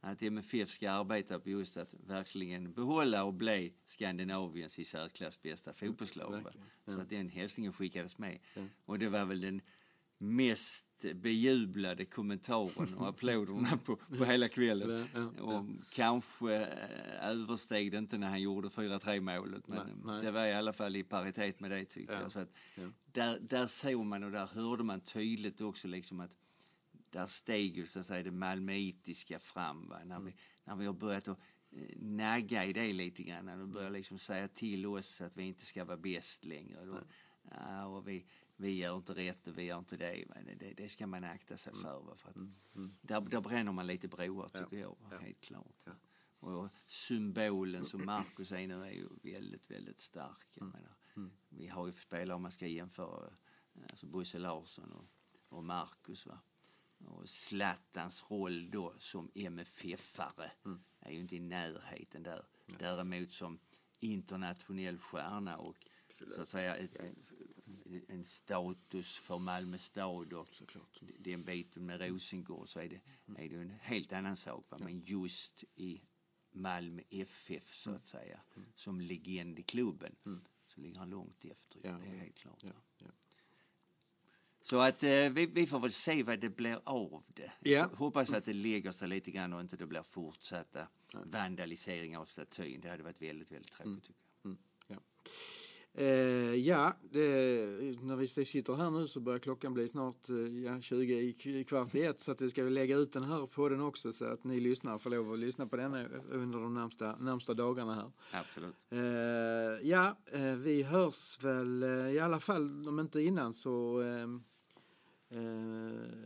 att 0.00 0.22
MFF 0.22 0.68
ska 0.68 0.90
arbeta 0.90 1.38
på 1.38 1.50
just 1.50 1.76
att 1.76 1.94
verkligen 2.06 2.72
behålla 2.72 3.24
och 3.24 3.34
bli 3.34 3.72
Skandinaviens 3.84 4.78
i 4.78 4.84
särklass 4.84 5.42
bästa 5.42 5.72
fotbollslag. 5.72 6.42
Ja, 6.84 6.92
Så 6.92 7.00
att 7.00 7.10
den 7.10 7.28
hälsningen 7.28 7.72
skickades 7.72 8.18
med. 8.18 8.38
Ja. 8.54 8.62
Och 8.84 8.98
det 8.98 9.08
var 9.08 9.24
väl 9.24 9.40
den 9.40 9.60
mest 10.18 11.04
bejublade 11.14 12.04
kommentaren 12.04 12.94
och 12.94 13.08
applåderna 13.08 13.78
på, 13.84 13.96
på 13.96 14.24
hela 14.24 14.48
kvällen. 14.48 15.08
Ja, 15.14 15.42
och 15.42 15.64
kanske 15.92 16.56
äh, 16.56 17.28
översteg 17.28 17.92
det 17.92 17.98
inte 17.98 18.18
när 18.18 18.28
han 18.28 18.42
gjorde 18.42 18.68
4-3 18.68 19.20
målet 19.20 19.68
men 19.68 19.78
nej, 19.78 19.94
nej. 20.04 20.22
det 20.22 20.30
var 20.30 20.46
i 20.46 20.52
alla 20.52 20.72
fall 20.72 20.96
i 20.96 21.02
paritet 21.02 21.60
med 21.60 21.70
det 21.70 21.84
tyckte 21.84 22.12
jag. 22.22 22.32
Så 22.32 22.38
att, 22.38 22.48
där, 23.12 23.38
där 23.40 23.66
såg 23.66 24.06
man 24.06 24.24
och 24.24 24.30
där 24.30 24.46
hörde 24.46 24.82
man 24.82 25.00
tydligt 25.00 25.60
också 25.60 25.88
liksom 25.88 26.20
att 26.20 26.36
där 27.10 27.26
steg 27.26 27.76
ju 27.76 27.86
så 27.86 27.98
att 27.98 28.06
säga 28.06 28.22
det 28.22 28.30
malmöitiska 28.30 29.38
fram. 29.38 29.88
Va? 29.88 30.00
När, 30.04 30.20
vi, 30.20 30.34
när 30.64 30.76
vi 30.76 30.86
har 30.86 30.92
börjat 30.92 31.28
att 31.28 31.38
eh, 31.70 31.96
nagga 31.96 32.64
i 32.64 32.72
det 32.72 32.92
lite 32.92 33.22
grann. 33.22 33.44
När 33.44 33.58
de 33.58 33.72
börjar 33.72 33.90
liksom 33.90 34.18
säga 34.18 34.48
till 34.48 34.86
oss 34.86 35.20
att 35.20 35.36
vi 35.36 35.42
inte 35.42 35.66
ska 35.66 35.84
vara 35.84 35.96
bäst 35.96 36.44
längre. 36.44 36.84
Då, 36.84 37.00
ja, 37.50 37.86
och 37.86 38.08
vi, 38.08 38.26
vi 38.56 38.78
gör 38.78 38.96
inte 38.96 39.12
rätt 39.12 39.46
och 39.46 39.58
vi 39.58 39.62
gör 39.62 39.78
inte 39.78 39.96
det. 39.96 40.24
Det, 40.58 40.74
det, 40.76 40.88
ska 40.88 41.06
man 41.06 41.24
akta 41.24 41.56
sig 41.56 41.72
mm. 41.72 41.82
för. 41.82 42.00
Va? 42.00 42.16
för 42.16 42.28
att 42.30 42.36
mm. 42.36 42.54
Mm. 42.76 42.90
Där, 43.02 43.20
där 43.20 43.40
bränner 43.40 43.72
man 43.72 43.86
lite 43.86 44.08
broar 44.08 44.48
tycker 44.48 44.76
ja. 44.76 44.80
jag, 44.80 44.96
ja. 45.10 45.18
helt 45.18 45.40
klart. 45.40 45.84
Ja. 45.86 45.92
Och 46.40 46.68
symbolen 46.86 47.84
som 47.84 48.04
Marcus 48.04 48.52
är 48.52 48.66
nu 48.66 48.84
är 48.84 48.90
ju 48.90 49.08
väldigt, 49.22 49.70
väldigt 49.70 50.00
stark. 50.00 50.46
Jag 50.54 50.62
mm. 50.62 50.72
menar, 50.72 50.96
mm. 51.16 51.32
Vi 51.48 51.66
har 51.66 51.86
ju 51.86 51.92
spelare 51.92 52.36
om 52.36 52.42
man 52.42 52.52
ska 52.52 52.66
jämföra, 52.66 53.30
alltså 53.90 54.06
Bosse 54.06 54.38
Larsson 54.38 54.92
och, 54.92 55.04
och 55.56 55.64
Marcus. 55.64 56.26
Va? 56.26 56.38
Och 57.06 57.28
Zlatans 57.28 58.24
roll 58.30 58.70
då 58.70 58.94
som 58.98 59.30
MFF-are 59.34 60.50
mm. 60.64 60.80
är 61.00 61.12
ju 61.12 61.20
inte 61.20 61.36
i 61.36 61.40
närheten 61.40 62.22
där. 62.22 62.44
Ja. 62.66 62.74
Däremot 62.78 63.32
som 63.32 63.58
internationell 64.00 64.98
stjärna 64.98 65.56
och 65.56 65.86
Absolut. 66.08 66.34
så 66.34 66.42
att 66.42 66.48
säga 66.48 66.76
ett, 66.76 67.00
en 68.08 68.24
status 68.24 69.18
för 69.18 69.38
Malmö 69.38 69.78
stad 69.78 70.32
och 70.32 70.48
Såklart. 70.54 71.00
den 71.18 71.42
biten 71.42 71.86
med 71.86 72.00
Rosengård 72.00 72.68
så 72.68 72.80
är 72.80 72.88
det, 72.88 73.00
mm. 73.28 73.44
är 73.44 73.48
det 73.48 73.56
en 73.56 73.70
helt 73.70 74.12
annan 74.12 74.36
sak. 74.36 74.70
Va? 74.70 74.78
Men 74.80 75.00
just 75.00 75.64
i 75.76 76.02
Malmö 76.52 77.02
FF 77.10 77.74
så 77.74 77.90
att 77.90 78.04
säga, 78.04 78.40
mm. 78.56 78.68
som 78.76 79.00
legend 79.00 79.58
i 79.58 79.62
klubben 79.62 80.16
mm. 80.26 80.40
så 80.66 80.80
ligger 80.80 80.98
han 80.98 81.10
långt 81.10 81.44
efter. 81.44 81.80
Ja, 81.84 81.98
det 81.98 82.06
är 82.06 82.18
helt 82.18 82.34
klart. 82.34 82.62
Ja, 82.62 82.68
ja. 82.68 82.89
Så 84.70 84.80
att 84.80 85.02
eh, 85.02 85.08
vi, 85.08 85.50
vi, 85.54 85.66
får 85.66 85.80
väl 85.80 85.92
se 85.92 86.22
vad 86.22 86.40
det 86.40 86.56
blir 86.56 86.80
av 86.84 87.22
det. 87.34 87.52
Ja. 87.60 87.88
Hoppas 87.94 88.32
att 88.32 88.44
det 88.44 88.52
lägger 88.52 88.92
sig 88.92 89.08
lite 89.08 89.30
grann 89.30 89.52
och 89.52 89.60
inte 89.60 89.76
det 89.76 89.86
blir 89.86 90.02
fortsatta 90.02 90.86
vandaliseringar 91.24 92.20
av 92.20 92.24
statyn. 92.24 92.80
Det 92.80 92.88
hade 92.88 93.02
varit 93.02 93.22
väldigt, 93.22 93.52
väldigt 93.52 93.72
tråkigt 93.72 93.86
mm. 93.86 94.00
tycker 94.00 94.20
jag. 94.42 94.50
Mm. 94.50 94.58
Ja. 94.86 94.96
Eh, 95.94 96.54
ja, 96.54 96.92
det, 97.10 97.20
när 98.02 98.16
vi 98.16 98.26
sitter 98.26 98.74
här 98.74 98.90
nu 98.90 99.06
så 99.06 99.20
börjar 99.20 99.38
klockan 99.38 99.74
bli 99.74 99.88
snart 99.88 100.28
eh, 100.28 100.36
ja, 100.36 100.80
20 100.80 101.14
i 101.44 101.64
kvart 101.64 101.94
i 101.94 102.04
ett 102.04 102.20
så 102.20 102.30
att 102.30 102.40
vi 102.40 102.48
ska 102.48 102.62
lägga 102.62 102.96
ut 102.96 103.12
den 103.12 103.24
här 103.24 103.46
på 103.46 103.68
den 103.68 103.80
också 103.80 104.12
så 104.12 104.24
att 104.24 104.44
ni 104.44 104.60
lyssnar 104.60 104.98
får 104.98 105.10
lov 105.10 105.32
att 105.32 105.38
lyssna 105.38 105.66
på 105.66 105.76
den 105.76 105.94
under 106.30 106.58
de 106.58 106.74
närmsta, 106.74 107.16
närmsta 107.16 107.54
dagarna 107.54 107.94
här. 107.94 108.10
Absolut. 108.32 108.74
Eh, 108.90 109.88
ja, 109.88 110.16
eh, 110.32 110.56
vi 110.56 110.82
hörs 110.82 111.44
väl 111.44 111.82
eh, 111.82 112.14
i 112.14 112.20
alla 112.20 112.40
fall 112.40 112.88
om 112.88 113.00
inte 113.00 113.20
innan 113.20 113.52
så 113.52 114.02
eh, 114.02 114.22
eh, 114.22 114.26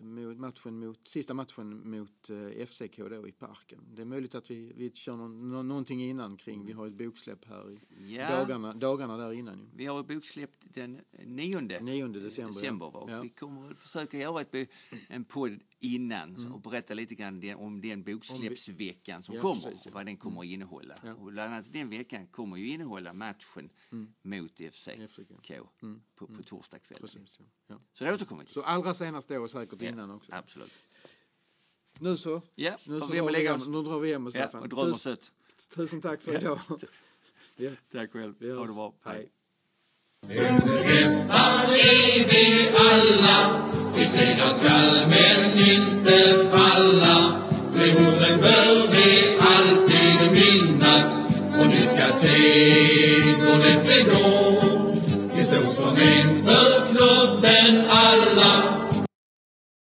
mot 0.03 0.39
matchen 0.39 0.79
mot, 0.79 1.09
sista 1.09 1.35
matchen 1.35 1.91
mot 1.91 2.31
eh, 2.31 2.67
FCK 2.67 2.97
då 2.97 3.29
i 3.29 3.33
parken. 3.33 3.81
Det 3.95 4.03
är 4.03 4.07
möjligt 4.07 4.35
att 4.35 4.51
vi, 4.51 4.73
vi 4.77 4.91
kör 4.91 5.17
någon, 5.17 5.69
någonting 5.69 6.03
innan 6.03 6.37
kring, 6.37 6.67
vi 6.67 6.73
har 6.73 6.87
ett 6.87 6.99
boksläpp 6.99 7.45
här 7.45 7.71
i 7.71 7.79
ja. 8.17 8.31
dagarna, 8.31 8.73
dagarna 8.73 9.17
där 9.17 9.33
innan. 9.33 9.59
Ju. 9.59 9.67
Vi 9.75 9.87
har 9.87 10.01
ett 10.01 10.07
boksläpp 10.07 10.51
den 10.61 11.01
9, 11.25 11.61
9 11.61 12.07
december. 12.07 12.55
december 12.55 12.91
ja. 12.95 13.07
Ja. 13.09 13.21
Vi 13.21 13.29
kommer 13.29 13.63
väl 13.63 13.75
försöka 13.75 14.19
göra 14.19 14.41
ett, 14.41 14.69
en 15.09 15.25
podd 15.25 15.61
innan 15.85 16.37
mm. 16.37 16.53
och 16.53 16.61
berätta 16.61 16.95
lite 16.95 17.15
grann 17.15 17.55
om 17.57 17.81
den 17.81 18.03
boksläppsveckan 18.03 19.23
som 19.23 19.35
ja, 19.35 19.41
kommer 19.41 19.63
precis, 19.63 19.81
ja. 19.85 19.91
vad 19.95 20.07
den 20.07 20.17
kommer 20.17 20.41
att 20.41 20.45
mm. 20.45 20.55
innehålla. 20.55 20.95
Ja. 21.05 21.15
Och 21.15 21.33
bland 21.33 21.55
annat 21.55 21.73
den 21.73 21.91
veckan 21.91 22.27
kommer 22.27 22.57
ju 22.57 22.69
innehålla 22.69 23.13
matchen 23.13 23.71
mm. 23.93 24.15
mot 24.23 24.53
FCK 24.57 25.51
mm. 25.83 26.03
på, 26.15 26.27
på 26.27 26.33
mm. 26.33 26.43
torsdagskvällen. 26.43 27.27
Ja. 27.67 27.77
Så 27.93 28.05
det 28.05 28.15
återkommer 28.15 28.45
till. 28.45 28.55
Så 28.55 28.63
allra 28.63 28.95
senast 28.95 29.29
då 29.29 29.43
och 29.43 29.51
säkert 29.51 29.83
innan 29.83 30.11
också. 30.11 30.33
Absolut. 30.33 30.73
Nu 31.99 32.17
så. 32.17 32.43
Ja, 32.55 32.77
nu, 32.87 33.01
så 33.01 33.13
vi 33.13 33.19
drar, 33.19 33.33
vi 33.33 33.49
hem, 33.49 33.61
nu 33.73 33.83
drar 33.83 33.99
vi 33.99 34.13
hem 34.13 34.31
Staffan. 34.31 34.51
Ja, 34.53 34.61
och 34.61 34.69
drömmer 34.69 34.95
sött. 34.95 35.33
Tusen 35.75 36.01
tack 36.01 36.23
för 36.23 36.37
idag. 36.41 36.61
Ja, 37.57 37.71
Tack 37.93 38.13
själv. 38.13 38.57
Ha 38.57 38.67
det 38.67 38.73
bra. 38.73 38.95
Hej. 39.05 39.31
Underlättar 40.31 41.65
är 41.75 42.25
vi 42.29 42.69
alla, 42.77 43.61
vi 43.97 44.05
segrar 44.05 44.49
skall 44.49 45.07
men 45.09 45.59
inte 45.59 46.49
falla. 46.53 47.33
De 47.75 47.91
orden 47.91 48.41
bör 48.41 48.91
vi 48.91 49.37
alltid 49.41 50.33
minnas, 50.33 51.27
och 51.61 51.67
ni 51.67 51.81
ska 51.83 52.13
se 52.13 52.39
hur 53.23 53.59
lätt 53.59 53.87
det 53.87 54.03
går. 54.03 54.97
Vi 55.37 55.45
står 55.45 55.67
som 55.67 55.97
en 55.97 56.43
för 56.45 56.87
klubben 56.91 57.83
alla, 57.89 58.84